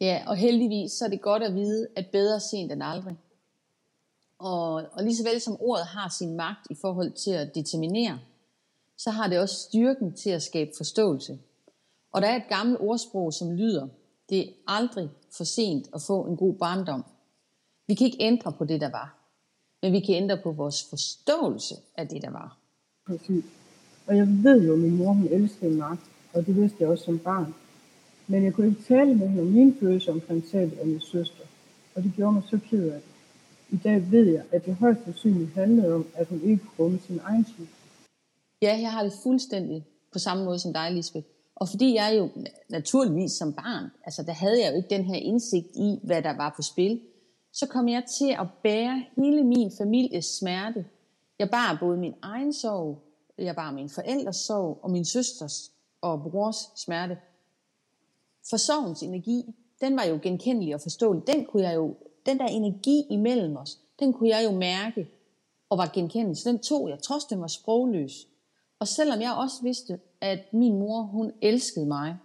Ja, 0.01 0.23
og 0.27 0.35
heldigvis 0.35 0.91
så 0.91 1.05
er 1.05 1.09
det 1.09 1.21
godt 1.21 1.43
at 1.43 1.53
vide, 1.53 1.87
at 1.95 2.05
bedre 2.11 2.39
sent 2.39 2.71
end 2.71 2.83
aldrig. 2.83 3.15
Og, 4.39 4.73
og 4.73 5.03
lige 5.03 5.15
så 5.15 5.23
vel 5.23 5.41
som 5.41 5.57
ordet 5.59 5.85
har 5.85 6.09
sin 6.09 6.35
magt 6.35 6.67
i 6.69 6.75
forhold 6.81 7.11
til 7.11 7.31
at 7.31 7.55
determinere, 7.55 8.19
så 8.97 9.09
har 9.11 9.27
det 9.27 9.39
også 9.39 9.55
styrken 9.55 10.13
til 10.13 10.29
at 10.29 10.43
skabe 10.43 10.71
forståelse. 10.77 11.39
Og 12.11 12.21
der 12.21 12.27
er 12.27 12.35
et 12.35 12.49
gammelt 12.49 12.79
ordsprog, 12.81 13.33
som 13.33 13.51
lyder, 13.51 13.87
det 14.29 14.39
er 14.39 14.51
aldrig 14.67 15.09
for 15.37 15.43
sent 15.43 15.89
at 15.95 16.01
få 16.01 16.25
en 16.25 16.37
god 16.37 16.53
barndom. 16.53 17.05
Vi 17.87 17.93
kan 17.93 18.05
ikke 18.05 18.23
ændre 18.23 18.51
på 18.51 18.65
det, 18.65 18.81
der 18.81 18.89
var, 18.91 19.17
men 19.81 19.93
vi 19.93 19.99
kan 19.99 20.15
ændre 20.15 20.37
på 20.43 20.51
vores 20.51 20.83
forståelse 20.89 21.75
af 21.97 22.07
det, 22.07 22.21
der 22.21 22.29
var. 22.29 22.57
Præcis. 23.07 23.45
Og 24.07 24.17
jeg 24.17 24.27
ved 24.27 24.65
jo, 24.65 24.73
at 24.73 24.79
min 24.79 24.97
mor 24.97 25.13
hun 25.13 25.27
elskede 25.27 25.71
mig, 25.71 25.97
og 26.33 26.45
det 26.45 26.55
vidste 26.55 26.77
jeg 26.79 26.89
også 26.89 27.03
som 27.03 27.19
barn. 27.19 27.55
Men 28.27 28.43
jeg 28.43 28.53
kunne 28.53 28.67
ikke 28.67 28.83
tale 28.83 29.15
med 29.15 29.27
hende 29.27 29.41
om 29.41 29.47
mine 29.47 29.75
følelser 29.79 30.11
omkring 30.11 30.49
tabet 30.51 30.77
af 30.77 30.87
min 30.87 31.01
søster, 31.01 31.43
og 31.95 32.03
det 32.03 32.13
gjorde 32.15 32.33
mig 32.33 32.43
så 32.49 32.59
ked 32.69 32.89
af 32.89 33.01
det. 33.01 33.14
I 33.69 33.77
dag 33.77 34.11
ved 34.11 34.31
jeg, 34.31 34.43
at 34.51 34.65
det 34.65 34.75
højst 34.75 35.03
sandsynligt 35.03 35.53
handlede 35.53 35.93
om, 35.95 36.07
at 36.13 36.27
hun 36.27 36.41
ikke 36.41 36.57
kunne 36.65 36.85
rumme 36.85 36.99
sin 36.99 37.19
egen 37.23 37.43
tid. 37.43 37.67
Ja, 38.61 38.77
jeg 38.81 38.91
har 38.91 39.03
det 39.03 39.13
fuldstændig 39.23 39.85
på 40.13 40.19
samme 40.19 40.45
måde 40.45 40.59
som 40.59 40.73
dig, 40.73 40.91
Lisbeth. 40.91 41.27
Og 41.55 41.69
fordi 41.69 41.95
jeg 41.95 42.15
jo 42.17 42.29
naturligvis 42.69 43.31
som 43.31 43.53
barn, 43.53 43.89
altså 44.05 44.23
der 44.23 44.31
havde 44.31 44.63
jeg 44.63 44.71
jo 44.71 44.77
ikke 44.77 44.89
den 44.89 45.05
her 45.05 45.15
indsigt 45.15 45.67
i, 45.75 45.99
hvad 46.03 46.21
der 46.21 46.37
var 46.37 46.53
på 46.55 46.61
spil, 46.61 47.01
så 47.53 47.67
kom 47.67 47.87
jeg 47.87 48.03
til 48.19 48.35
at 48.39 48.47
bære 48.63 49.03
hele 49.15 49.43
min 49.43 49.71
families 49.77 50.25
smerte. 50.25 50.85
Jeg 51.39 51.49
bar 51.49 51.77
både 51.79 51.97
min 51.97 52.13
egen 52.21 52.53
sorg, 52.53 53.01
jeg 53.37 53.55
bar 53.55 53.71
min 53.71 53.89
forældres 53.89 54.35
sorg, 54.35 54.79
og 54.81 54.91
min 54.91 55.05
søsters 55.05 55.71
og 56.01 56.21
brors 56.31 56.71
smerte. 56.75 57.17
For 58.49 58.57
sorgens 58.57 59.03
energi, 59.03 59.55
den 59.81 59.97
var 59.97 60.03
jo 60.03 60.19
genkendelig 60.21 60.75
og 60.75 60.81
forståelig. 60.81 61.27
Den, 61.27 61.45
kunne 61.45 61.63
jeg 61.63 61.75
jo, 61.75 61.95
den 62.25 62.39
der 62.39 62.45
energi 62.45 63.05
imellem 63.09 63.57
os, 63.57 63.79
den 63.99 64.13
kunne 64.13 64.29
jeg 64.29 64.45
jo 64.45 64.51
mærke 64.51 65.07
og 65.69 65.77
var 65.77 65.91
genkendelig. 65.93 66.37
Så 66.37 66.49
den 66.49 66.59
tog 66.59 66.89
jeg, 66.89 66.99
trods 66.99 67.25
den 67.25 67.41
var 67.41 67.47
sprogløs. 67.47 68.27
Og 68.79 68.87
selvom 68.87 69.21
jeg 69.21 69.33
også 69.33 69.55
vidste, 69.63 69.99
at 70.21 70.39
min 70.53 70.79
mor, 70.79 71.01
hun 71.01 71.31
elskede 71.41 71.85
mig, 71.85 72.17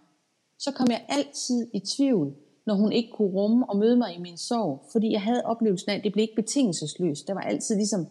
så 0.59 0.73
kom 0.73 0.87
jeg 0.90 1.04
altid 1.09 1.71
i 1.73 1.80
tvivl, 1.80 2.35
når 2.66 2.75
hun 2.75 2.92
ikke 2.92 3.11
kunne 3.12 3.33
rumme 3.33 3.71
og 3.71 3.76
møde 3.76 3.97
mig 3.97 4.16
i 4.16 4.21
min 4.21 4.37
sorg, 4.37 4.85
fordi 4.92 5.12
jeg 5.12 5.23
havde 5.23 5.42
oplevelsen 5.45 5.90
af, 5.90 5.95
at 5.95 6.04
det 6.04 6.12
blev 6.12 6.23
ikke 6.23 6.42
betingelsesløst. 6.42 7.28
Der 7.28 7.35
var 7.35 7.40
altid 7.40 7.76
ligesom 7.76 8.07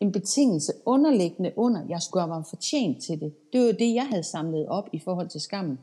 en 0.00 0.12
betingelse 0.12 0.72
underliggende 0.86 1.52
under, 1.56 1.82
jeg 1.88 2.02
skulle 2.02 2.22
have 2.22 2.30
været 2.30 2.46
fortjent 2.46 3.02
til 3.02 3.20
det. 3.20 3.52
Det 3.52 3.60
var 3.60 3.66
jo 3.66 3.72
det, 3.72 3.94
jeg 3.94 4.06
havde 4.06 4.22
samlet 4.22 4.66
op 4.68 4.88
i 4.92 4.98
forhold 4.98 5.28
til 5.28 5.40
skammen. 5.40 5.78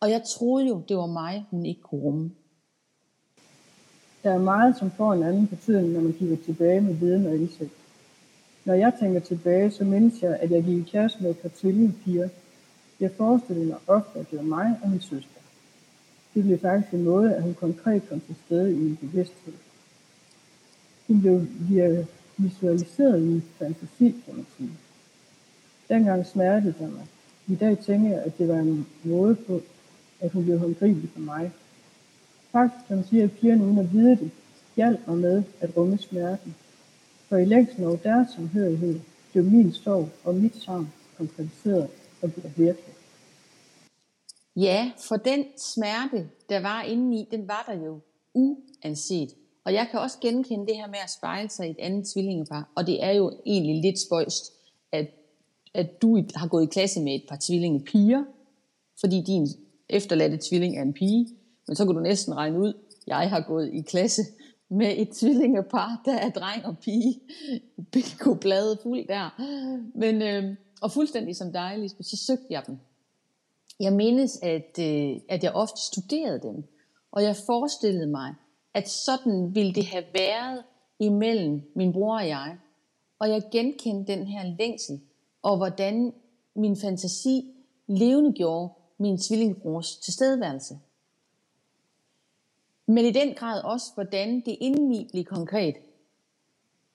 Og 0.00 0.10
jeg 0.10 0.22
troede 0.24 0.66
jo, 0.66 0.82
det 0.88 0.96
var 0.96 1.06
mig, 1.06 1.44
hun 1.50 1.66
ikke 1.66 1.80
kunne 1.80 2.02
rumme. 2.02 2.30
Der 4.26 4.32
er 4.32 4.38
meget, 4.38 4.78
som 4.78 4.90
får 4.90 5.12
en 5.12 5.22
anden 5.22 5.46
betydning, 5.46 5.92
når 5.92 6.00
man 6.00 6.12
kigger 6.12 6.36
tilbage 6.44 6.80
med 6.80 6.94
viden 6.94 7.26
og 7.26 7.34
indsigt. 7.34 7.70
Når 8.64 8.74
jeg 8.74 8.92
tænker 9.00 9.20
tilbage, 9.20 9.70
så 9.70 9.84
mindes 9.84 10.22
jeg, 10.22 10.36
at 10.40 10.50
jeg 10.50 10.64
gik 10.64 10.78
i 10.78 10.90
klasse 10.90 11.18
med 11.22 11.30
et 11.30 11.38
par 11.38 11.50
tvillingepiger. 11.56 12.28
Jeg 13.00 13.10
forestillede 13.16 13.66
mig 13.66 13.76
ofte, 13.86 14.18
at 14.18 14.30
det 14.30 14.38
var 14.38 14.44
mig 14.44 14.78
og 14.82 14.90
min 14.90 15.00
søster. 15.00 15.40
Det 16.34 16.44
blev 16.44 16.58
faktisk 16.58 16.92
en 16.92 17.04
måde, 17.04 17.34
at 17.34 17.42
hun 17.42 17.54
konkret 17.54 18.08
kom 18.08 18.20
til 18.20 18.34
stede 18.46 18.72
i 18.72 18.74
min 18.74 18.96
bevidsthed. 18.96 19.52
Hun 21.06 21.20
blev 21.20 21.46
visualiseret 22.36 23.18
i 23.20 23.24
min 23.24 23.44
fantasi, 23.58 24.22
kan 24.26 24.34
man 24.36 24.46
sige. 24.56 24.70
Dengang 25.88 26.26
smertede 26.26 26.74
det 26.78 26.92
mig. 26.92 27.06
I 27.46 27.54
dag 27.54 27.78
tænker 27.78 28.10
jeg, 28.10 28.22
at 28.22 28.38
det 28.38 28.48
var 28.48 28.58
en 28.58 28.86
måde 29.04 29.34
på, 29.34 29.60
at 30.20 30.32
hun 30.32 30.44
blev 30.44 30.58
håndgribelig 30.58 31.10
for 31.10 31.20
mig. 31.20 31.52
Faktisk 32.56 32.86
kan 32.88 32.96
man 32.96 33.06
sige, 33.06 33.22
at 33.22 33.32
pigerne 33.32 33.64
uden 33.64 33.78
at 33.78 33.92
vide 33.92 34.16
det, 34.16 34.30
hjalp 34.76 35.06
mig 35.06 35.18
med 35.18 35.42
at 35.60 35.76
rumme 35.76 35.98
smerten. 35.98 36.56
For 37.28 37.36
i 37.36 37.44
længden 37.44 37.84
over 37.84 37.96
deres 37.96 38.28
samhørighed 38.34 39.00
blev 39.32 39.44
min 39.44 39.72
sorg 39.72 40.08
og 40.24 40.34
mit 40.34 40.56
savn 40.56 40.92
konkretiseret 41.16 41.88
og 42.22 42.32
blev 42.32 42.50
virkelig. 42.56 42.94
Ja, 44.56 44.90
for 45.08 45.16
den 45.16 45.44
smerte, 45.58 46.28
der 46.48 46.60
var 46.60 46.82
inde 46.82 47.20
i, 47.20 47.28
den 47.30 47.48
var 47.48 47.64
der 47.68 47.84
jo 47.84 48.00
uanset. 48.34 49.28
Og 49.64 49.72
jeg 49.72 49.88
kan 49.90 50.00
også 50.00 50.18
genkende 50.20 50.66
det 50.66 50.76
her 50.76 50.86
med 50.86 50.98
at 51.04 51.10
spejle 51.10 51.50
sig 51.50 51.68
i 51.68 51.70
et 51.70 51.78
andet 51.78 52.08
tvillingepar. 52.08 52.72
Og 52.74 52.86
det 52.86 53.04
er 53.04 53.12
jo 53.12 53.32
egentlig 53.46 53.82
lidt 53.82 53.98
spøjst, 53.98 54.52
at, 54.92 55.06
at 55.74 56.02
du 56.02 56.24
har 56.34 56.48
gået 56.48 56.64
i 56.64 56.70
klasse 56.72 57.00
med 57.00 57.14
et 57.14 57.24
par 57.28 57.38
tvillingepiger, 57.40 58.24
fordi 59.00 59.22
din 59.26 59.48
efterladte 59.88 60.38
tvilling 60.48 60.78
er 60.78 60.82
en 60.82 60.92
pige. 60.92 61.28
Men 61.68 61.76
så 61.76 61.86
kan 61.86 61.94
du 61.94 62.00
næsten 62.00 62.36
regne 62.36 62.58
ud, 62.58 62.72
jeg 63.06 63.30
har 63.30 63.40
gået 63.40 63.74
i 63.74 63.80
klasse 63.80 64.22
med 64.68 64.94
et 64.96 65.08
tvillingepar, 65.10 66.02
der 66.04 66.14
er 66.14 66.30
dreng 66.30 66.66
og 66.66 66.78
pige. 66.78 67.20
Bingo 67.92 68.34
blade 68.34 68.78
fuld 68.82 69.08
der. 69.08 69.40
Men, 69.94 70.22
øh, 70.22 70.56
og 70.80 70.92
fuldstændig 70.92 71.36
som 71.36 71.52
dig, 71.52 71.78
Lisbeth, 71.78 72.08
så 72.08 72.16
søgte 72.16 72.46
jeg 72.50 72.62
dem. 72.66 72.78
Jeg 73.80 73.92
mindes, 73.92 74.38
at, 74.42 74.78
øh, 74.80 75.16
at 75.28 75.44
jeg 75.44 75.52
ofte 75.52 75.80
studerede 75.80 76.40
dem, 76.42 76.64
og 77.12 77.22
jeg 77.22 77.36
forestillede 77.36 78.06
mig, 78.06 78.34
at 78.74 78.88
sådan 78.88 79.54
ville 79.54 79.74
det 79.74 79.86
have 79.86 80.04
været 80.14 80.62
imellem 80.98 81.62
min 81.74 81.92
bror 81.92 82.18
og 82.18 82.28
jeg. 82.28 82.56
Og 83.18 83.30
jeg 83.30 83.42
genkendte 83.52 84.12
den 84.12 84.26
her 84.26 84.56
længsel, 84.58 85.00
og 85.42 85.56
hvordan 85.56 86.12
min 86.56 86.76
fantasi 86.76 87.54
levende 87.86 88.32
gjorde 88.32 88.72
min 88.98 89.18
tvillingbrors 89.18 89.96
tilstedeværelse. 89.96 90.78
Men 92.86 93.04
i 93.04 93.10
den 93.10 93.34
grad 93.34 93.62
også, 93.62 93.86
hvordan 93.94 94.40
det 94.40 94.56
indeni 94.60 95.08
blev 95.12 95.24
konkret. 95.24 95.74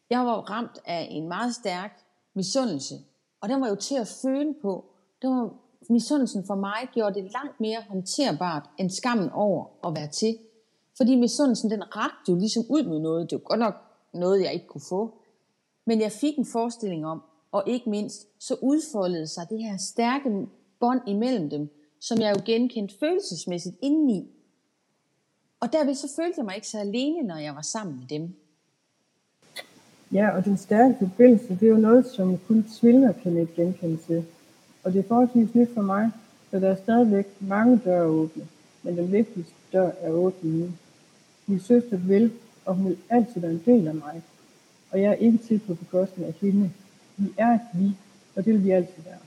Jeg 0.10 0.20
var 0.20 0.36
ramt 0.36 0.80
af 0.86 1.08
en 1.12 1.28
meget 1.28 1.56
stærk 1.56 2.04
misundelse, 2.34 2.96
og 3.42 3.50
den 3.50 3.62
var 3.62 3.70
jo 3.70 3.76
til 3.76 3.96
at 3.96 4.08
føle 4.22 4.56
på. 4.62 4.86
Det 5.22 5.30
var, 5.30 5.54
misundelsen 5.90 6.44
for 6.48 6.56
mig 6.56 6.90
gjorde 6.94 7.22
det 7.22 7.32
langt 7.32 7.60
mere 7.60 7.84
håndterbart 7.90 8.70
end 8.78 8.90
skammen 8.90 9.30
over 9.30 9.66
at 9.88 9.96
være 9.96 10.08
til. 10.08 10.38
Fordi 10.98 11.16
misundelsen, 11.16 11.72
den 11.72 11.96
rakte 11.96 12.32
jo 12.32 12.36
ligesom 12.36 12.64
ud 12.70 12.84
mod 12.84 13.00
noget. 13.00 13.30
Det 13.30 13.36
var 13.36 13.44
godt 13.44 13.60
nok 13.60 13.76
noget, 14.14 14.42
jeg 14.42 14.54
ikke 14.54 14.68
kunne 14.68 14.82
få. 14.90 15.18
Men 15.86 16.02
jeg 16.02 16.12
fik 16.12 16.38
en 16.38 16.46
forestilling 16.46 17.06
om, 17.06 17.22
og 17.52 17.64
ikke 17.68 17.90
mindst, 17.90 18.28
så 18.40 18.56
udfoldede 18.62 19.28
sig 19.28 19.50
det 19.50 19.64
her 19.64 19.78
stærke 19.78 20.48
bånd 20.80 21.02
imellem 21.08 21.50
dem, 21.50 21.70
som 22.00 22.22
jeg 22.22 22.36
jo 22.38 22.42
genkendte 22.46 22.96
følelsesmæssigt 23.00 23.76
indeni. 23.82 24.30
Og 25.62 25.74
derved 25.74 25.96
så 25.96 26.08
følte 26.16 26.34
jeg 26.38 26.46
mig 26.46 26.56
ikke 26.56 26.68
så 26.68 26.80
alene, 26.80 27.28
når 27.28 27.38
jeg 27.38 27.56
var 27.56 27.62
sammen 27.62 27.96
med 27.96 28.08
dem. 28.08 28.34
Ja, 30.12 30.30
og 30.30 30.46
den 30.46 30.58
stærke 30.58 30.96
forbindelse, 31.00 31.58
det 31.60 31.64
er 31.64 31.70
jo 31.70 31.78
noget, 31.78 32.06
som 32.06 32.38
kun 32.48 32.66
tvillinger 32.80 33.12
kan 33.12 33.34
lægge 33.34 33.54
genkende 33.56 33.98
til. 33.98 34.26
Og 34.84 34.94
det 34.94 35.00
er 35.00 35.08
forholdsvis 35.08 35.56
nyt 35.56 35.74
for 35.74 35.82
mig, 35.82 36.12
så 36.52 36.60
der 36.60 36.70
er 36.70 36.76
stadigvæk 36.76 37.28
mange 37.40 37.82
døre 37.86 38.04
åbne, 38.04 38.48
men 38.84 38.98
den 38.98 39.12
vigtigste 39.12 39.54
dør 39.74 39.92
er 40.02 40.10
åben 40.10 40.60
nu. 40.60 40.72
Min 41.48 41.60
søster 41.60 41.98
vil, 41.98 42.32
og 42.66 42.76
hun 42.76 42.86
vil 42.86 42.98
altid 43.10 43.42
være 43.42 43.52
en 43.52 43.64
del 43.66 43.88
af 43.88 43.96
mig. 43.96 44.22
Og 44.92 45.02
jeg 45.02 45.10
er 45.10 45.16
ikke 45.16 45.38
til 45.38 45.60
på 45.68 45.74
bekostning 45.74 46.28
af 46.28 46.34
hende. 46.42 46.72
Vi 47.18 47.34
er 47.38 47.48
et 47.54 47.62
vi, 47.74 47.92
og 48.36 48.46
det 48.46 48.54
vil 48.54 48.64
vi 48.64 48.72
altid 48.72 49.04
være. 49.06 49.20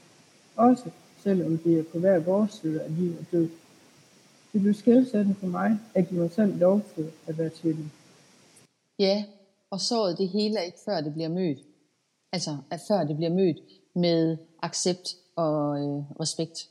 Også 0.57 0.91
selvom 1.23 1.61
vi 1.65 1.75
er 1.75 1.83
på 1.93 1.99
hver 1.99 2.19
vores 2.19 2.53
side 2.53 2.83
af 2.83 2.97
liv 2.99 3.13
og 3.21 3.27
død. 3.33 3.49
Det 4.55 4.63
blev 4.63 4.75
skældsættende 4.75 5.35
for 5.35 5.47
mig, 5.47 5.79
at 5.95 6.09
give 6.09 6.21
mig 6.21 6.33
selv 6.33 6.59
lov 6.59 6.81
til 6.95 7.11
at 7.27 7.39
være 7.39 7.51
tvilling. 7.51 7.93
Ja, 8.99 9.25
og 9.71 9.81
såret 9.81 10.19
det 10.19 10.29
hele 10.29 10.65
ikke 10.67 10.79
før 10.85 11.01
det 11.01 11.13
bliver 11.13 11.29
mødt. 11.29 11.59
Altså, 12.33 12.57
at 12.71 12.81
før 12.89 13.05
det 13.05 13.17
bliver 13.17 13.31
mødt 13.31 13.57
med 13.95 14.37
accept 14.63 15.17
og 15.37 15.79
øh, 15.79 16.21
respekt. 16.21 16.71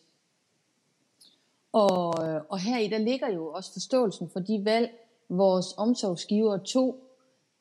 Og, 1.72 2.28
øh, 2.28 2.42
og 2.50 2.60
her 2.60 2.80
i 2.80 2.88
der 2.88 2.98
ligger 2.98 3.30
jo 3.30 3.48
også 3.48 3.74
forståelsen 3.74 4.30
for 4.30 4.40
de 4.40 4.66
valg, 4.66 4.90
vores 5.30 5.74
omsorgsgivere 5.78 6.60
tog. 6.60 6.96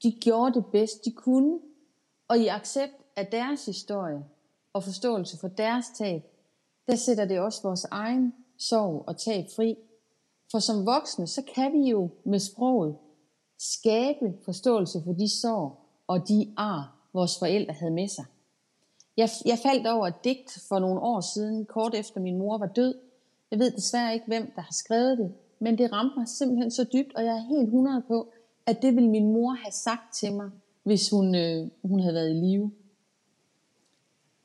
De 0.02 0.12
gjorde 0.20 0.54
det 0.54 0.64
bedst, 0.72 1.04
de 1.04 1.12
kunne. 1.12 1.58
Og 2.28 2.38
i 2.38 2.46
accept 2.46 2.94
af 3.16 3.26
deres 3.26 3.66
historie 3.66 4.24
og 4.72 4.84
forståelse 4.84 5.38
for 5.38 5.48
deres 5.48 5.86
tab, 5.98 6.22
der 6.86 6.96
sætter 6.96 7.24
det 7.24 7.40
også 7.40 7.62
vores 7.62 7.84
egen 7.84 8.34
sorg 8.58 9.04
og 9.06 9.16
tab 9.16 9.44
fri. 9.56 9.76
For 10.52 10.58
som 10.58 10.86
voksne, 10.86 11.26
så 11.26 11.42
kan 11.54 11.72
vi 11.72 11.90
jo 11.90 12.10
med 12.24 12.38
sproget 12.38 12.96
skabe 13.58 14.34
forståelse 14.44 15.02
for 15.04 15.12
de 15.12 15.40
sår 15.40 15.88
og 16.06 16.28
de 16.28 16.52
ar, 16.56 16.96
vores 17.12 17.38
forældre 17.38 17.74
havde 17.74 17.92
med 17.92 18.08
sig. 18.08 18.24
Jeg, 19.16 19.28
jeg 19.44 19.58
faldt 19.62 19.86
over 19.86 20.06
et 20.06 20.24
digt 20.24 20.58
for 20.68 20.78
nogle 20.78 21.00
år 21.00 21.20
siden, 21.20 21.66
kort 21.66 21.94
efter 21.94 22.20
min 22.20 22.38
mor 22.38 22.58
var 22.58 22.66
død. 22.66 22.94
Jeg 23.50 23.58
ved 23.58 23.70
desværre 23.70 24.14
ikke, 24.14 24.26
hvem 24.26 24.52
der 24.56 24.62
har 24.62 24.72
skrevet 24.72 25.18
det, 25.18 25.34
men 25.58 25.78
det 25.78 25.92
ramte 25.92 26.18
mig 26.18 26.28
simpelthen 26.28 26.70
så 26.70 26.84
dybt, 26.84 27.14
og 27.14 27.24
jeg 27.24 27.34
er 27.36 27.48
helt 27.48 27.64
100 27.64 28.02
på, 28.08 28.32
at 28.66 28.82
det 28.82 28.94
ville 28.94 29.10
min 29.10 29.32
mor 29.32 29.50
have 29.50 29.72
sagt 29.72 30.14
til 30.14 30.32
mig, 30.32 30.50
hvis 30.82 31.10
hun, 31.10 31.34
øh, 31.34 31.68
hun 31.82 32.00
havde 32.00 32.14
været 32.14 32.30
i 32.30 32.34
live. 32.34 32.72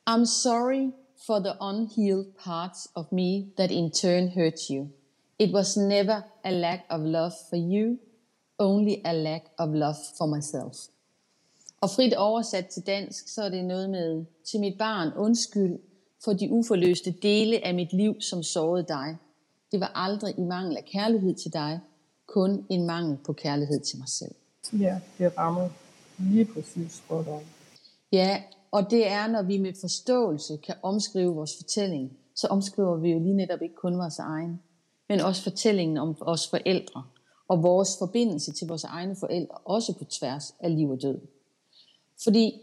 I'm 0.10 0.26
sorry 0.26 0.92
for 1.26 1.40
the 1.40 1.54
unhealed 1.62 2.26
parts 2.46 2.88
of 2.96 3.06
me 3.12 3.46
that 3.58 3.72
in 3.72 3.92
turn 3.92 4.28
hurt 4.28 4.60
you. 4.70 4.88
It 5.39 5.53
was 5.53 5.77
never 5.77 6.22
a 6.44 6.51
lack 6.51 6.79
of 6.89 7.01
love 7.01 7.32
for 7.50 7.58
you, 7.58 7.98
only 8.60 8.96
a 9.06 9.13
lack 9.13 9.44
of 9.58 9.70
love 9.70 9.96
for 10.17 10.25
myself. 10.25 10.75
Og 11.82 11.89
frit 11.89 12.13
oversat 12.13 12.67
til 12.67 12.84
dansk, 12.88 13.27
så 13.27 13.44
er 13.44 13.50
det 13.50 13.65
noget 13.65 13.89
med, 13.89 14.25
til 14.46 14.60
mit 14.60 14.77
barn, 14.77 15.13
undskyld 15.17 15.79
for 16.24 16.34
de 16.34 16.51
uforløste 16.51 17.12
dele 17.12 17.65
af 17.65 17.75
mit 17.75 17.94
liv, 17.94 18.22
som 18.22 18.44
sårede 18.44 18.86
dig. 18.88 19.17
Det 19.72 19.79
var 19.79 19.91
aldrig 19.96 20.39
i 20.39 20.41
mangel 20.41 20.77
af 20.77 20.86
kærlighed 20.86 21.36
til 21.36 21.53
dig, 21.53 21.79
kun 22.27 22.65
en 22.70 22.86
mangel 22.86 23.17
på 23.25 23.34
kærlighed 23.34 23.79
til 23.79 23.98
mig 24.00 24.10
selv. 24.10 24.36
Ja, 24.74 25.00
det 25.17 25.38
rammer 25.38 25.70
lige 26.20 26.46
præcis 26.46 26.91
spot. 26.91 27.25
Ja, 28.12 28.44
og 28.72 28.91
det 28.91 29.08
er, 29.08 29.27
når 29.27 29.41
vi 29.41 29.58
med 29.58 29.74
forståelse 29.82 30.58
kan 30.58 30.75
omskrive 30.84 31.36
vores 31.36 31.56
fortælling, 31.58 32.17
så 32.36 32.48
omskriver 32.48 32.96
vi 32.96 33.12
jo 33.12 33.20
lige 33.20 33.36
netop 33.36 33.62
ikke 33.62 33.75
kun 33.75 33.98
vores 33.98 34.20
egen, 34.20 34.62
men 35.10 35.20
også 35.20 35.44
fortællingen 35.44 35.98
om 35.98 36.18
os 36.22 36.48
forældre, 36.50 37.04
og 37.48 37.64
vores 37.64 37.98
forbindelse 38.00 38.54
til 38.54 38.68
vores 38.68 38.84
egne 38.84 39.16
forældre, 39.16 39.58
også 39.66 39.94
på 39.98 40.04
tværs 40.04 40.56
af 40.60 40.76
liv 40.76 40.90
og 40.90 41.02
død. 41.02 41.20
Fordi 42.24 42.62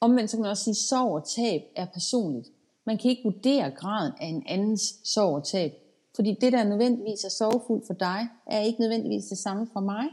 omvendt 0.00 0.30
så 0.30 0.36
kan 0.36 0.42
man 0.42 0.50
også 0.50 0.64
sige, 0.64 0.72
at 0.72 0.76
sorg 0.76 1.14
og 1.14 1.28
tab 1.28 1.62
er 1.76 1.86
personligt. 1.86 2.48
Man 2.84 2.98
kan 2.98 3.10
ikke 3.10 3.24
vurdere 3.24 3.70
graden 3.70 4.12
af 4.20 4.26
en 4.26 4.42
andens 4.46 5.00
sorg 5.04 5.34
og 5.34 5.44
tab, 5.44 5.72
fordi 6.16 6.36
det, 6.40 6.52
der 6.52 6.64
nødvendigvis 6.64 7.24
er 7.24 7.28
sorgfuldt 7.28 7.86
for 7.86 7.94
dig, 7.94 8.28
er 8.46 8.60
ikke 8.60 8.80
nødvendigvis 8.80 9.24
det 9.24 9.38
samme 9.38 9.66
for 9.72 9.80
mig. 9.80 10.04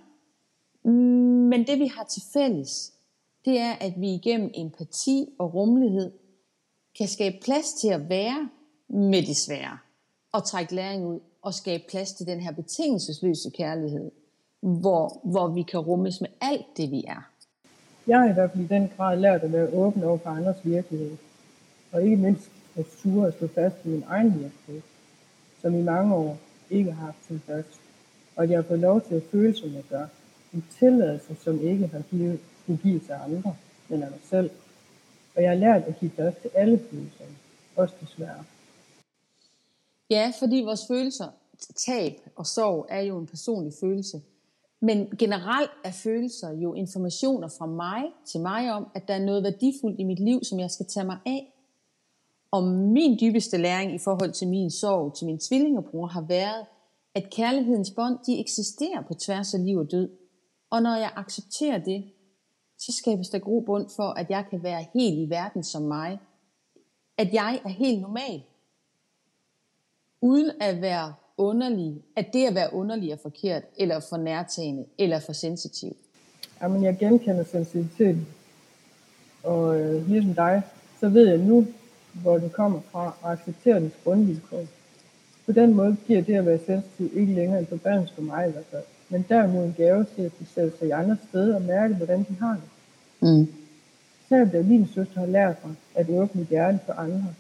Men 1.50 1.68
det, 1.68 1.80
vi 1.80 1.88
har 1.88 2.04
til 2.04 2.22
fælles, 2.34 2.94
det 3.46 3.60
er, 3.60 3.72
at 3.72 3.94
vi 4.02 4.14
igennem 4.14 4.52
empati 4.54 5.28
og 5.40 5.54
rummelighed 5.54 6.12
kan 6.98 7.08
skabe 7.08 7.36
plads 7.42 7.74
til 7.74 7.88
at 7.88 8.10
være 8.10 8.50
med 8.88 9.24
det 9.26 9.38
svære, 9.38 9.78
og 10.32 10.44
trække 10.44 10.76
læring 10.76 11.08
ud, 11.08 11.20
og 11.44 11.54
skabe 11.54 11.84
plads 11.90 12.14
til 12.14 12.28
den 12.28 12.40
her 12.40 12.52
betingelsesløse 12.52 13.50
kærlighed, 13.50 14.12
hvor, 14.62 15.20
hvor 15.24 15.48
vi 15.48 15.62
kan 15.62 15.80
rummes 15.80 16.22
med 16.22 16.30
alt 16.42 16.66
det, 16.78 16.92
vi 16.92 17.04
er. 17.08 17.30
Jeg 18.08 18.20
har 18.20 18.30
i 18.30 18.34
hvert 18.34 18.52
fald 18.52 18.64
i 18.64 18.68
den 18.68 18.92
grad 18.98 19.18
lært 19.20 19.42
at 19.42 19.54
være 19.54 19.74
åben 19.74 20.04
over 20.04 20.18
for 20.18 20.30
andres 20.30 20.58
virkelighed, 20.64 21.18
og 21.92 22.04
ikke 22.04 22.18
mindst 22.18 22.50
at 22.76 22.86
ture 23.04 23.28
at 23.28 23.34
stå 23.34 23.48
fast 23.48 23.76
i 23.86 23.88
min 23.88 24.04
egen 24.08 24.40
virkelighed, 24.40 24.82
som 25.62 25.76
i 25.76 25.82
mange 25.82 26.16
år 26.16 26.38
ikke 26.70 26.92
har 26.92 27.06
haft 27.06 27.18
sin 27.28 27.42
plads, 27.46 27.66
og 28.36 28.44
at 28.44 28.50
jeg 28.50 28.58
har 28.58 28.64
fået 28.64 28.80
lov 28.80 29.02
til 29.02 29.16
at 29.16 29.24
føle, 29.32 29.56
som 29.56 29.74
jeg 29.74 29.84
gør. 29.90 30.06
En 30.54 30.66
tilladelse, 30.80 31.36
som 31.44 31.62
ikke 31.62 31.88
har 31.88 32.02
givet, 32.12 32.40
skulle 32.64 32.80
give 32.84 33.00
til 33.00 33.14
andre, 33.26 33.56
men 33.90 34.04
af 34.04 34.10
mig 34.10 34.20
selv. 34.30 34.50
Og 35.36 35.44
jeg 35.44 35.52
har 35.52 35.58
lært 35.58 35.84
at 35.84 36.00
give 36.00 36.12
plads 36.12 36.36
til 36.42 36.52
alle 36.54 36.80
følelser, 36.92 37.26
også 37.76 37.96
desværre. 38.02 38.44
Ja, 40.14 40.32
fordi 40.40 40.62
vores 40.62 40.88
følelser, 40.88 41.28
tab 41.86 42.14
og 42.36 42.46
sorg, 42.46 42.86
er 42.90 43.02
jo 43.02 43.20
en 43.20 43.28
personlig 43.28 43.74
følelse. 43.80 44.22
Men 44.82 45.08
generelt 45.20 45.72
er 45.84 45.92
følelser 45.92 46.52
jo 46.52 46.74
informationer 46.74 47.48
fra 47.58 47.66
mig 47.66 48.04
til 48.26 48.42
mig 48.42 48.74
om, 48.74 48.88
at 48.96 49.08
der 49.08 49.14
er 49.14 49.26
noget 49.26 49.44
værdifuldt 49.44 50.00
i 50.00 50.04
mit 50.04 50.20
liv, 50.20 50.44
som 50.44 50.60
jeg 50.60 50.72
skal 50.72 50.86
tage 50.86 51.06
mig 51.06 51.18
af. 51.26 51.54
Og 52.52 52.64
min 52.68 53.18
dybeste 53.22 53.58
læring 53.58 53.96
i 53.96 53.98
forhold 53.98 54.32
til 54.32 54.48
min 54.48 54.72
sorg, 54.72 55.16
til 55.16 55.26
min 55.26 55.40
tvillingebror, 55.40 56.08
har 56.08 56.22
været, 56.22 56.66
at 57.16 57.30
kærlighedens 57.30 57.92
bånd, 57.92 58.18
de 58.28 58.40
eksisterer 58.40 59.02
på 59.08 59.14
tværs 59.14 59.54
af 59.54 59.66
liv 59.66 59.78
og 59.78 59.92
død. 59.92 60.10
Og 60.70 60.82
når 60.82 60.96
jeg 60.96 61.12
accepterer 61.16 61.78
det, 61.78 62.04
så 62.80 62.92
skabes 62.92 63.30
der 63.30 63.40
grobund 63.40 63.90
for, 63.96 64.10
at 64.10 64.30
jeg 64.30 64.46
kan 64.50 64.64
være 64.64 64.86
helt 64.94 65.20
i 65.20 65.30
verden 65.30 65.64
som 65.64 65.82
mig. 65.82 66.20
At 67.18 67.34
jeg 67.34 67.62
er 67.66 67.70
helt 67.70 68.02
normal. 68.02 68.44
Uden 70.24 70.52
at 70.62 70.82
være 70.82 71.14
underlig, 71.38 72.02
at 72.16 72.26
det 72.34 72.48
at 72.48 72.56
være 72.56 72.74
underlig 72.74 73.12
er 73.12 73.18
forkert, 73.22 73.64
eller 73.78 74.00
for 74.10 74.18
nærtagende, 74.18 74.86
eller 74.98 75.20
for 75.20 75.34
sensitiv. 75.34 75.96
Jamen, 76.62 76.84
jeg 76.84 76.98
genkender 76.98 77.44
sensitiviteten. 77.44 78.28
Og 79.44 79.80
øh, 79.80 80.10
ligesom 80.10 80.34
dig, 80.34 80.62
så 81.00 81.10
ved 81.10 81.30
jeg 81.30 81.38
nu, 81.38 81.68
hvor 82.14 82.38
den 82.38 82.50
kommer 82.50 82.80
fra, 82.92 83.16
og 83.22 83.32
accepterer 83.32 83.80
dens 83.80 83.94
grundvilkår. 84.04 84.64
På 85.46 85.52
den 85.52 85.74
måde 85.74 85.98
giver 86.08 86.22
det 86.22 86.36
at 86.36 86.46
være 86.46 86.60
sensitiv 86.66 87.12
ikke 87.14 87.34
længere 87.34 87.60
en 87.60 87.68
forbandelse 87.68 88.14
for 88.14 88.22
mig 88.22 88.48
i 88.50 88.52
hvert 88.52 88.66
fald, 88.72 88.84
men 89.10 89.26
derimod 89.30 89.66
en 89.66 89.74
gave 89.78 90.06
til 90.16 90.22
at 90.22 90.32
kunne 90.38 90.48
sætte 90.56 90.78
sig 90.78 90.88
i 90.88 90.92
andre 90.92 91.18
steder 91.30 91.56
og 91.56 91.62
mærke, 91.62 91.94
hvordan 91.94 92.20
de 92.20 92.36
har 92.40 92.54
det. 92.54 92.70
Mm. 93.30 93.54
Selvom 94.30 94.50
da 94.50 94.62
min 94.62 94.88
søster 94.88 95.20
har 95.20 95.28
lært 95.28 95.66
mig 95.66 95.76
at 95.96 96.10
åbne 96.10 96.48
hjertet 96.50 96.80
for 96.86 96.94
andre, 96.94 97.34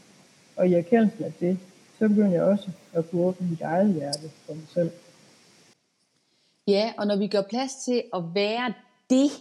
og 0.55 0.67
i 0.67 0.73
erkendelsen 0.73 1.23
af 1.23 1.33
det, 1.39 1.57
så 2.03 2.09
begyndte 2.09 2.31
jeg 2.31 2.43
også 2.43 2.71
at 2.93 3.09
kunne 3.09 3.21
åbne 3.21 3.49
mit 3.49 3.61
eget 3.61 3.93
hjerte 3.93 4.29
for 4.29 4.53
mig 4.53 4.67
selv. 4.73 4.91
Ja, 6.67 6.93
og 6.97 7.07
når 7.07 7.15
vi 7.15 7.27
gør 7.27 7.41
plads 7.41 7.75
til 7.85 8.03
at 8.13 8.23
være 8.33 8.73
det, 9.09 9.31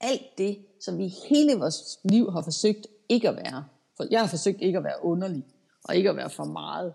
alt 0.00 0.38
det, 0.38 0.58
som 0.80 0.98
vi 0.98 1.08
hele 1.08 1.58
vores 1.58 2.00
liv 2.04 2.32
har 2.32 2.42
forsøgt 2.42 2.86
ikke 3.08 3.28
at 3.28 3.36
være. 3.36 3.64
For 3.96 4.06
jeg 4.10 4.20
har 4.20 4.26
forsøgt 4.26 4.60
ikke 4.60 4.78
at 4.78 4.84
være 4.84 5.04
underlig, 5.04 5.44
og 5.84 5.96
ikke 5.96 6.10
at 6.10 6.16
være 6.16 6.30
for 6.30 6.44
meget. 6.44 6.94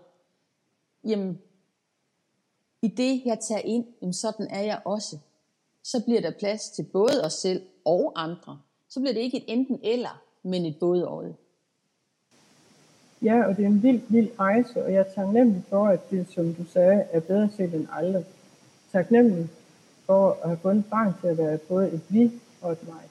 Jamen, 1.04 1.38
i 2.82 2.88
det 2.88 3.22
jeg 3.24 3.38
tager 3.40 3.62
ind, 3.64 3.86
jamen 4.02 4.14
sådan 4.14 4.46
er 4.50 4.62
jeg 4.62 4.80
også. 4.84 5.18
Så 5.82 6.02
bliver 6.04 6.20
der 6.20 6.30
plads 6.38 6.70
til 6.70 6.82
både 6.82 7.24
os 7.24 7.32
selv 7.32 7.62
og 7.84 8.12
andre. 8.16 8.60
Så 8.88 9.00
bliver 9.00 9.14
det 9.14 9.20
ikke 9.20 9.36
et 9.36 9.44
enten 9.46 9.80
eller, 9.82 10.22
men 10.42 10.66
et 10.66 10.78
både 10.78 11.08
og. 11.08 11.36
Ja, 13.22 13.44
og 13.44 13.56
det 13.56 13.64
er 13.64 13.68
en 13.68 13.82
vild, 13.82 14.00
vild 14.08 14.28
rejse, 14.38 14.84
og 14.84 14.92
jeg 14.92 15.00
er 15.00 15.12
taknemmelig 15.14 15.62
for, 15.68 15.86
at 15.86 16.10
det, 16.10 16.26
som 16.34 16.54
du 16.54 16.64
sagde, 16.64 17.04
er 17.12 17.20
bedre 17.20 17.48
set 17.56 17.74
end 17.74 17.86
aldrig. 17.92 18.24
Taknemmelig 18.92 19.48
for 20.06 20.38
at 20.42 20.48
have 20.48 20.58
fundet 20.62 20.84
barn 20.90 21.12
til 21.20 21.28
at 21.28 21.38
være 21.38 21.58
både 21.58 21.88
et 21.88 22.00
vi 22.08 22.30
og 22.62 22.72
et 22.72 22.88
mig. 22.88 23.02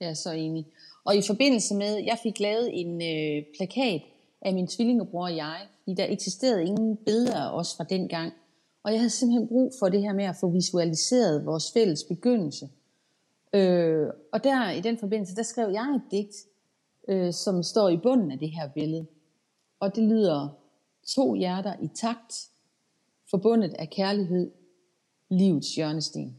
Jeg 0.00 0.10
er 0.10 0.14
så 0.14 0.32
enig. 0.32 0.66
Og 1.04 1.16
i 1.16 1.22
forbindelse 1.26 1.74
med, 1.74 1.96
jeg 1.96 2.18
fik 2.22 2.40
lavet 2.40 2.80
en 2.80 3.02
øh, 3.02 3.44
plakat 3.56 4.02
af 4.42 4.54
min 4.54 4.66
tvillingebror 4.66 5.24
og 5.24 5.36
jeg, 5.36 5.56
fordi 5.82 5.94
der 5.94 6.06
eksisterede 6.08 6.64
ingen 6.64 6.96
billeder 6.96 7.36
af 7.36 7.58
os 7.58 7.76
fra 7.76 7.84
den 7.84 8.08
gang. 8.08 8.32
Og 8.84 8.92
jeg 8.92 9.00
havde 9.00 9.10
simpelthen 9.10 9.48
brug 9.48 9.72
for 9.78 9.88
det 9.88 10.02
her 10.02 10.12
med 10.12 10.24
at 10.24 10.36
få 10.40 10.48
visualiseret 10.48 11.46
vores 11.46 11.72
fælles 11.72 12.04
begyndelse. 12.04 12.68
Øh, 13.54 14.06
og 14.32 14.44
der 14.44 14.70
i 14.70 14.80
den 14.80 14.98
forbindelse, 14.98 15.36
der 15.36 15.42
skrev 15.42 15.70
jeg 15.72 15.94
et 15.94 16.02
digt, 16.10 16.36
øh, 17.08 17.32
som 17.32 17.62
står 17.62 17.88
i 17.88 17.96
bunden 17.96 18.30
af 18.30 18.38
det 18.38 18.50
her 18.50 18.68
billede. 18.68 19.06
Og 19.80 19.96
det 19.96 20.04
lyder, 20.04 20.48
to 21.06 21.34
hjerter 21.34 21.74
i 21.82 21.88
takt, 21.94 22.48
forbundet 23.30 23.74
af 23.74 23.90
kærlighed, 23.90 24.50
livets 25.28 25.74
hjørnesten. 25.74 26.36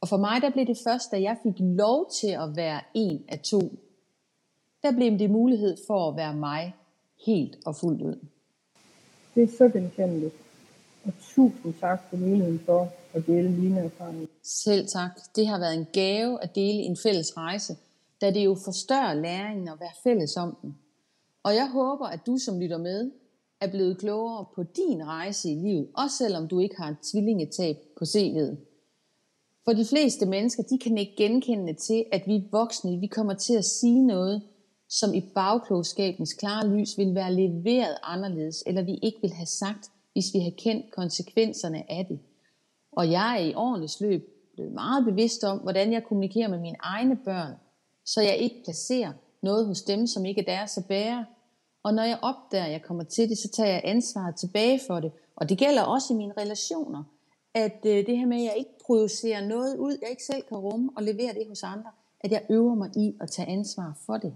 Og 0.00 0.08
for 0.08 0.16
mig, 0.16 0.42
der 0.42 0.50
blev 0.50 0.66
det 0.66 0.78
først, 0.84 1.10
da 1.10 1.22
jeg 1.22 1.36
fik 1.42 1.54
lov 1.58 2.10
til 2.20 2.28
at 2.28 2.56
være 2.56 2.80
en 2.94 3.24
af 3.28 3.38
to, 3.38 3.60
der 4.82 4.92
blev 4.92 5.18
det 5.18 5.30
mulighed 5.30 5.76
for 5.86 6.08
at 6.08 6.16
være 6.16 6.34
mig 6.34 6.74
helt 7.26 7.58
og 7.66 7.76
fuldt 7.76 8.02
ud. 8.02 8.26
Det 9.34 9.42
er 9.42 9.56
så 9.58 9.68
genkendeligt. 9.68 10.34
Og 11.04 11.12
tusind 11.20 11.74
tak 11.80 12.02
for 12.10 12.16
muligheden 12.16 12.60
for 12.66 12.92
at 13.14 13.26
dele 13.26 13.50
mine 13.50 13.80
erfaringer. 13.80 14.26
Selv 14.42 14.86
tak. 14.86 15.10
Det 15.36 15.46
har 15.46 15.58
været 15.58 15.74
en 15.74 15.86
gave 15.92 16.42
at 16.42 16.54
dele 16.54 16.78
en 16.78 16.96
fælles 16.96 17.36
rejse, 17.36 17.76
da 18.24 18.30
det 18.30 18.44
jo 18.44 18.56
forstørrer 18.64 19.14
læringen 19.14 19.68
at 19.68 19.80
være 19.80 19.96
fælles 20.04 20.36
om 20.36 20.56
den. 20.62 20.74
Og 21.42 21.54
jeg 21.54 21.70
håber, 21.70 22.06
at 22.06 22.20
du 22.26 22.38
som 22.38 22.60
lytter 22.60 22.78
med, 22.78 23.10
er 23.60 23.70
blevet 23.70 23.98
klogere 23.98 24.44
på 24.54 24.62
din 24.62 25.06
rejse 25.06 25.50
i 25.50 25.54
livet, 25.54 25.88
også 25.94 26.16
selvom 26.16 26.48
du 26.48 26.58
ikke 26.58 26.76
har 26.78 26.90
et 26.90 26.96
tvillingetab 27.12 27.76
på 27.98 28.04
CV'et. 28.04 28.56
For 29.64 29.72
de 29.72 29.84
fleste 29.84 30.26
mennesker, 30.26 30.62
de 30.62 30.78
kan 30.78 30.98
ikke 30.98 31.16
genkende 31.16 31.74
til, 31.74 32.04
at 32.12 32.22
vi 32.26 32.48
voksne, 32.50 33.00
vi 33.00 33.06
kommer 33.06 33.34
til 33.34 33.54
at 33.54 33.64
sige 33.64 34.06
noget, 34.06 34.42
som 34.88 35.14
i 35.14 35.20
bagklogskabens 35.34 36.32
klare 36.32 36.68
lys 36.68 36.98
vil 36.98 37.14
være 37.14 37.34
leveret 37.34 37.96
anderledes, 38.02 38.62
eller 38.66 38.82
vi 38.82 38.98
ikke 39.02 39.18
vil 39.20 39.32
have 39.32 39.46
sagt, 39.46 39.90
hvis 40.12 40.34
vi 40.34 40.38
har 40.38 40.52
kendt 40.58 40.92
konsekvenserne 40.92 41.90
af 41.90 42.06
det. 42.06 42.18
Og 42.92 43.10
jeg 43.10 43.40
er 43.40 43.44
i 43.44 43.54
årenes 43.54 44.00
løb 44.00 44.22
blevet 44.54 44.72
meget 44.72 45.04
bevidst 45.04 45.44
om, 45.44 45.58
hvordan 45.58 45.92
jeg 45.92 46.04
kommunikerer 46.04 46.48
med 46.48 46.60
mine 46.60 46.76
egne 46.80 47.16
børn, 47.24 47.54
så 48.04 48.20
jeg 48.20 48.36
ikke 48.36 48.60
placerer 48.64 49.12
noget 49.42 49.66
hos 49.66 49.82
dem, 49.82 50.06
som 50.06 50.24
ikke 50.24 50.40
er 50.40 50.44
deres 50.44 50.78
at 50.78 50.84
bære. 50.86 51.26
Og 51.82 51.94
når 51.94 52.02
jeg 52.02 52.18
opdager, 52.22 52.64
at 52.64 52.72
jeg 52.72 52.82
kommer 52.82 53.04
til 53.04 53.28
det, 53.28 53.38
så 53.38 53.48
tager 53.48 53.70
jeg 53.70 53.80
ansvaret 53.84 54.36
tilbage 54.36 54.80
for 54.86 55.00
det. 55.00 55.12
Og 55.36 55.48
det 55.48 55.58
gælder 55.58 55.82
også 55.82 56.12
i 56.12 56.16
mine 56.16 56.32
relationer. 56.38 57.04
At 57.54 57.78
øh, 57.86 58.06
det 58.06 58.18
her 58.18 58.26
med, 58.26 58.36
at 58.36 58.44
jeg 58.44 58.54
ikke 58.56 58.78
producerer 58.86 59.46
noget 59.46 59.76
ud, 59.76 59.98
jeg 60.02 60.10
ikke 60.10 60.24
selv 60.24 60.42
kan 60.42 60.56
rumme 60.56 60.90
og 60.96 61.02
levere 61.02 61.34
det 61.34 61.48
hos 61.48 61.62
andre, 61.62 61.90
at 62.20 62.32
jeg 62.32 62.42
øver 62.50 62.74
mig 62.74 62.90
i 62.96 63.14
at 63.20 63.30
tage 63.30 63.48
ansvar 63.48 63.98
for 64.06 64.16
det. 64.16 64.34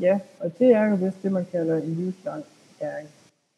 Ja, 0.00 0.20
og 0.40 0.58
det 0.58 0.72
er 0.72 0.84
jo 0.84 0.96
vist 0.96 1.22
det, 1.22 1.32
man 1.32 1.46
kalder 1.52 1.76
en 1.82 1.94
livslang 1.94 2.44
læring. 2.80 3.08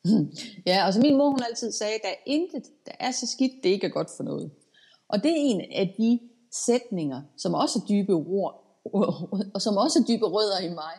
Ja, 0.67 0.87
og 0.87 0.95
som 0.95 1.03
min 1.03 1.17
mor 1.17 1.31
hun 1.31 1.43
altid 1.49 1.73
sagde, 1.73 1.99
der 2.03 2.09
er 2.09 2.23
intet, 2.27 2.65
der 2.87 2.93
er 3.01 3.11
så 3.11 3.27
skidt, 3.27 3.53
det 3.63 3.69
ikke 3.69 3.87
er 3.87 3.91
godt 3.91 4.11
for 4.17 4.23
noget. 4.23 4.51
Og 5.09 5.23
det 5.23 5.31
er 5.31 5.37
en 5.37 5.61
af 5.61 5.95
de 5.99 6.21
sætninger, 6.53 7.23
som 7.37 7.55
også 7.55 7.79
er 7.79 7.87
dybe 7.89 8.13
ord, 8.13 8.60
og 9.55 9.63
som 9.63 9.77
også 9.77 9.99
er 9.99 10.05
dybe 10.09 10.27
rødder 10.27 10.61
i 10.61 10.69
mig, 10.69 10.95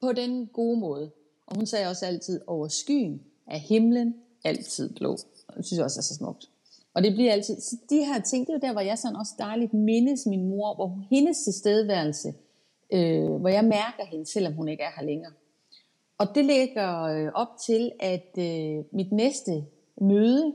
på 0.00 0.12
den 0.12 0.46
gode 0.46 0.80
måde. 0.80 1.10
Og 1.46 1.56
hun 1.56 1.66
sagde 1.66 1.86
også 1.86 2.06
altid, 2.06 2.40
over 2.46 2.68
skyen 2.68 3.22
er 3.46 3.58
himlen, 3.58 4.14
altid 4.44 4.94
blå. 4.94 5.16
Det 5.56 5.66
synes 5.66 5.76
jeg 5.76 5.84
også 5.84 6.00
er 6.00 6.02
så 6.02 6.14
smukt. 6.14 6.48
Og 6.94 7.02
det 7.02 7.12
bliver 7.12 7.32
altid, 7.32 7.60
så 7.60 7.76
de 7.90 8.04
her 8.04 8.20
ting, 8.20 8.46
det 8.46 8.52
er 8.52 8.56
jo 8.56 8.60
der, 8.60 8.72
hvor 8.72 8.80
jeg 8.80 8.98
sådan 8.98 9.16
også 9.16 9.32
dejligt 9.38 9.74
mindes 9.74 10.26
min 10.26 10.48
mor, 10.48 10.74
hvor 10.74 11.00
hendes 11.10 11.38
tilstedeværelse, 11.38 12.34
øh, 12.92 13.30
hvor 13.30 13.48
jeg 13.48 13.64
mærker 13.64 14.04
hende, 14.04 14.26
selvom 14.26 14.52
hun 14.52 14.68
ikke 14.68 14.82
er 14.82 14.90
her 14.96 15.06
længere. 15.06 15.32
Og 16.18 16.26
det 16.34 16.44
lægger 16.44 17.02
øh, 17.02 17.32
op 17.34 17.48
til, 17.66 17.92
at 18.00 18.38
øh, 18.38 18.84
mit 18.92 19.12
næste 19.12 19.64
møde, 20.00 20.54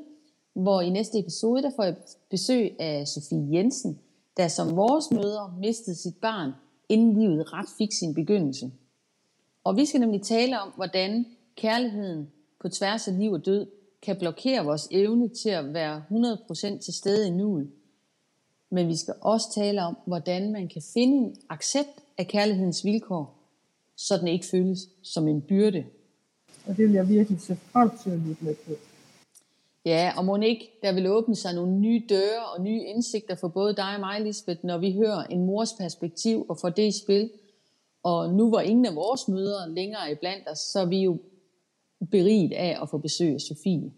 hvor 0.53 0.81
i 0.81 0.89
næste 0.89 1.19
episode, 1.19 1.61
der 1.61 1.71
får 1.75 1.83
jeg 1.83 1.95
besøg 2.29 2.75
af 2.79 3.07
Sofie 3.07 3.47
Jensen, 3.51 3.99
der 4.37 4.47
som 4.47 4.75
vores 4.75 5.11
møder 5.11 5.57
mistede 5.59 5.95
sit 5.95 6.17
barn, 6.21 6.51
inden 6.89 7.19
livet 7.19 7.53
ret 7.53 7.69
fik 7.77 7.91
sin 7.91 8.13
begyndelse. 8.13 8.71
Og 9.63 9.75
vi 9.75 9.85
skal 9.85 9.99
nemlig 9.99 10.21
tale 10.21 10.61
om, 10.61 10.71
hvordan 10.75 11.25
kærligheden 11.55 12.27
på 12.59 12.69
tværs 12.69 13.07
af 13.07 13.19
liv 13.19 13.31
og 13.31 13.45
død 13.45 13.67
kan 14.01 14.17
blokere 14.19 14.65
vores 14.65 14.87
evne 14.91 15.29
til 15.29 15.49
at 15.49 15.73
være 15.73 16.03
100% 16.11 16.79
til 16.79 16.93
stede 16.93 17.27
i 17.27 17.31
nuet. 17.31 17.71
Men 18.69 18.87
vi 18.87 18.95
skal 18.95 19.13
også 19.21 19.53
tale 19.55 19.83
om, 19.83 19.97
hvordan 20.05 20.51
man 20.51 20.67
kan 20.67 20.81
finde 20.93 21.17
en 21.17 21.35
accept 21.49 21.99
af 22.17 22.27
kærlighedens 22.27 22.85
vilkår, 22.85 23.39
så 23.95 24.17
den 24.17 24.27
ikke 24.27 24.45
føles 24.45 24.79
som 25.01 25.27
en 25.27 25.41
byrde. 25.41 25.85
Og 26.65 26.77
det 26.77 26.85
vil 26.85 26.93
jeg 26.93 27.09
virkelig 27.09 27.41
se 27.41 27.55
frem 27.55 27.89
til 28.03 28.09
at 28.09 28.19
lytte 28.19 28.45
med 28.45 28.55
på. 28.55 28.71
Ja, 29.85 30.13
og 30.17 30.25
må 30.25 30.37
ikke, 30.37 30.79
der 30.83 30.91
vil 30.91 31.11
åbne 31.11 31.35
sig 31.35 31.53
nogle 31.53 31.71
nye 31.71 32.03
døre 32.09 32.45
og 32.55 32.61
nye 32.61 32.83
indsigter 32.83 33.35
for 33.35 33.47
både 33.47 33.75
dig 33.75 33.93
og 33.93 33.99
mig, 33.99 34.21
Lisbeth, 34.21 34.65
når 34.65 34.77
vi 34.77 34.93
hører 34.93 35.23
en 35.23 35.45
mors 35.45 35.73
perspektiv 35.73 36.45
og 36.49 36.57
får 36.57 36.69
det 36.69 36.87
i 36.87 36.99
spil. 37.03 37.29
Og 38.03 38.33
nu 38.33 38.49
hvor 38.49 38.59
ingen 38.59 38.85
af 38.85 38.95
vores 38.95 39.27
møder 39.27 39.67
længere 39.67 40.11
er 40.11 40.15
blandt 40.15 40.49
os, 40.49 40.59
så 40.59 40.79
er 40.79 40.85
vi 40.85 41.01
jo 41.01 41.17
beriget 42.11 42.53
af 42.53 42.77
at 42.81 42.89
få 42.89 42.97
besøg 42.97 43.33
af 43.33 43.41
Sofie. 43.41 43.91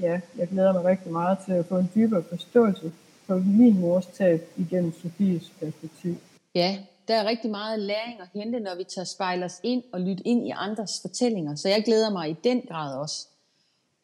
Ja, 0.00 0.20
jeg 0.38 0.48
glæder 0.48 0.72
mig 0.72 0.84
rigtig 0.84 1.12
meget 1.12 1.38
til 1.46 1.52
at 1.52 1.66
få 1.66 1.78
en 1.78 1.90
dybere 1.94 2.22
forståelse 2.22 2.92
for 3.26 3.36
min 3.36 3.80
mors 3.80 4.06
tab 4.06 4.48
igennem 4.56 4.92
Sofies 5.02 5.52
perspektiv. 5.60 6.16
Ja, 6.54 6.78
der 7.08 7.14
er 7.14 7.24
rigtig 7.24 7.50
meget 7.50 7.78
læring 7.78 8.20
at 8.20 8.28
hente, 8.34 8.60
når 8.60 8.76
vi 8.76 8.84
tager 8.84 9.04
spejle 9.04 9.44
os 9.44 9.60
ind 9.62 9.82
og 9.92 10.00
lytte 10.00 10.26
ind 10.26 10.46
i 10.46 10.52
andres 10.54 11.00
fortællinger. 11.00 11.54
Så 11.54 11.68
jeg 11.68 11.82
glæder 11.84 12.10
mig 12.10 12.30
i 12.30 12.36
den 12.44 12.62
grad 12.68 12.98
også. 12.98 13.28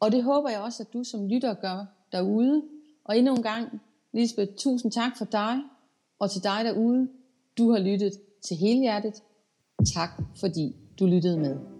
Og 0.02 0.12
det 0.12 0.24
håber 0.24 0.50
jeg 0.50 0.60
også, 0.60 0.82
at 0.82 0.92
du 0.92 1.04
som 1.04 1.26
lytter 1.26 1.54
gør 1.54 1.84
derude. 2.12 2.62
Og 3.04 3.18
endnu 3.18 3.34
en 3.34 3.42
gang, 3.42 3.80
Lisbeth, 4.12 4.52
tusind 4.56 4.92
tak 4.92 5.16
for 5.18 5.24
dig, 5.24 5.62
og 6.18 6.30
til 6.30 6.42
dig 6.42 6.64
derude. 6.64 7.08
Du 7.58 7.70
har 7.70 7.78
lyttet 7.78 8.12
til 8.42 8.56
hele 8.56 8.80
hjertet. 8.80 9.22
Tak 9.94 10.10
fordi 10.36 10.76
du 10.98 11.06
lyttede 11.06 11.38
med. 11.38 11.71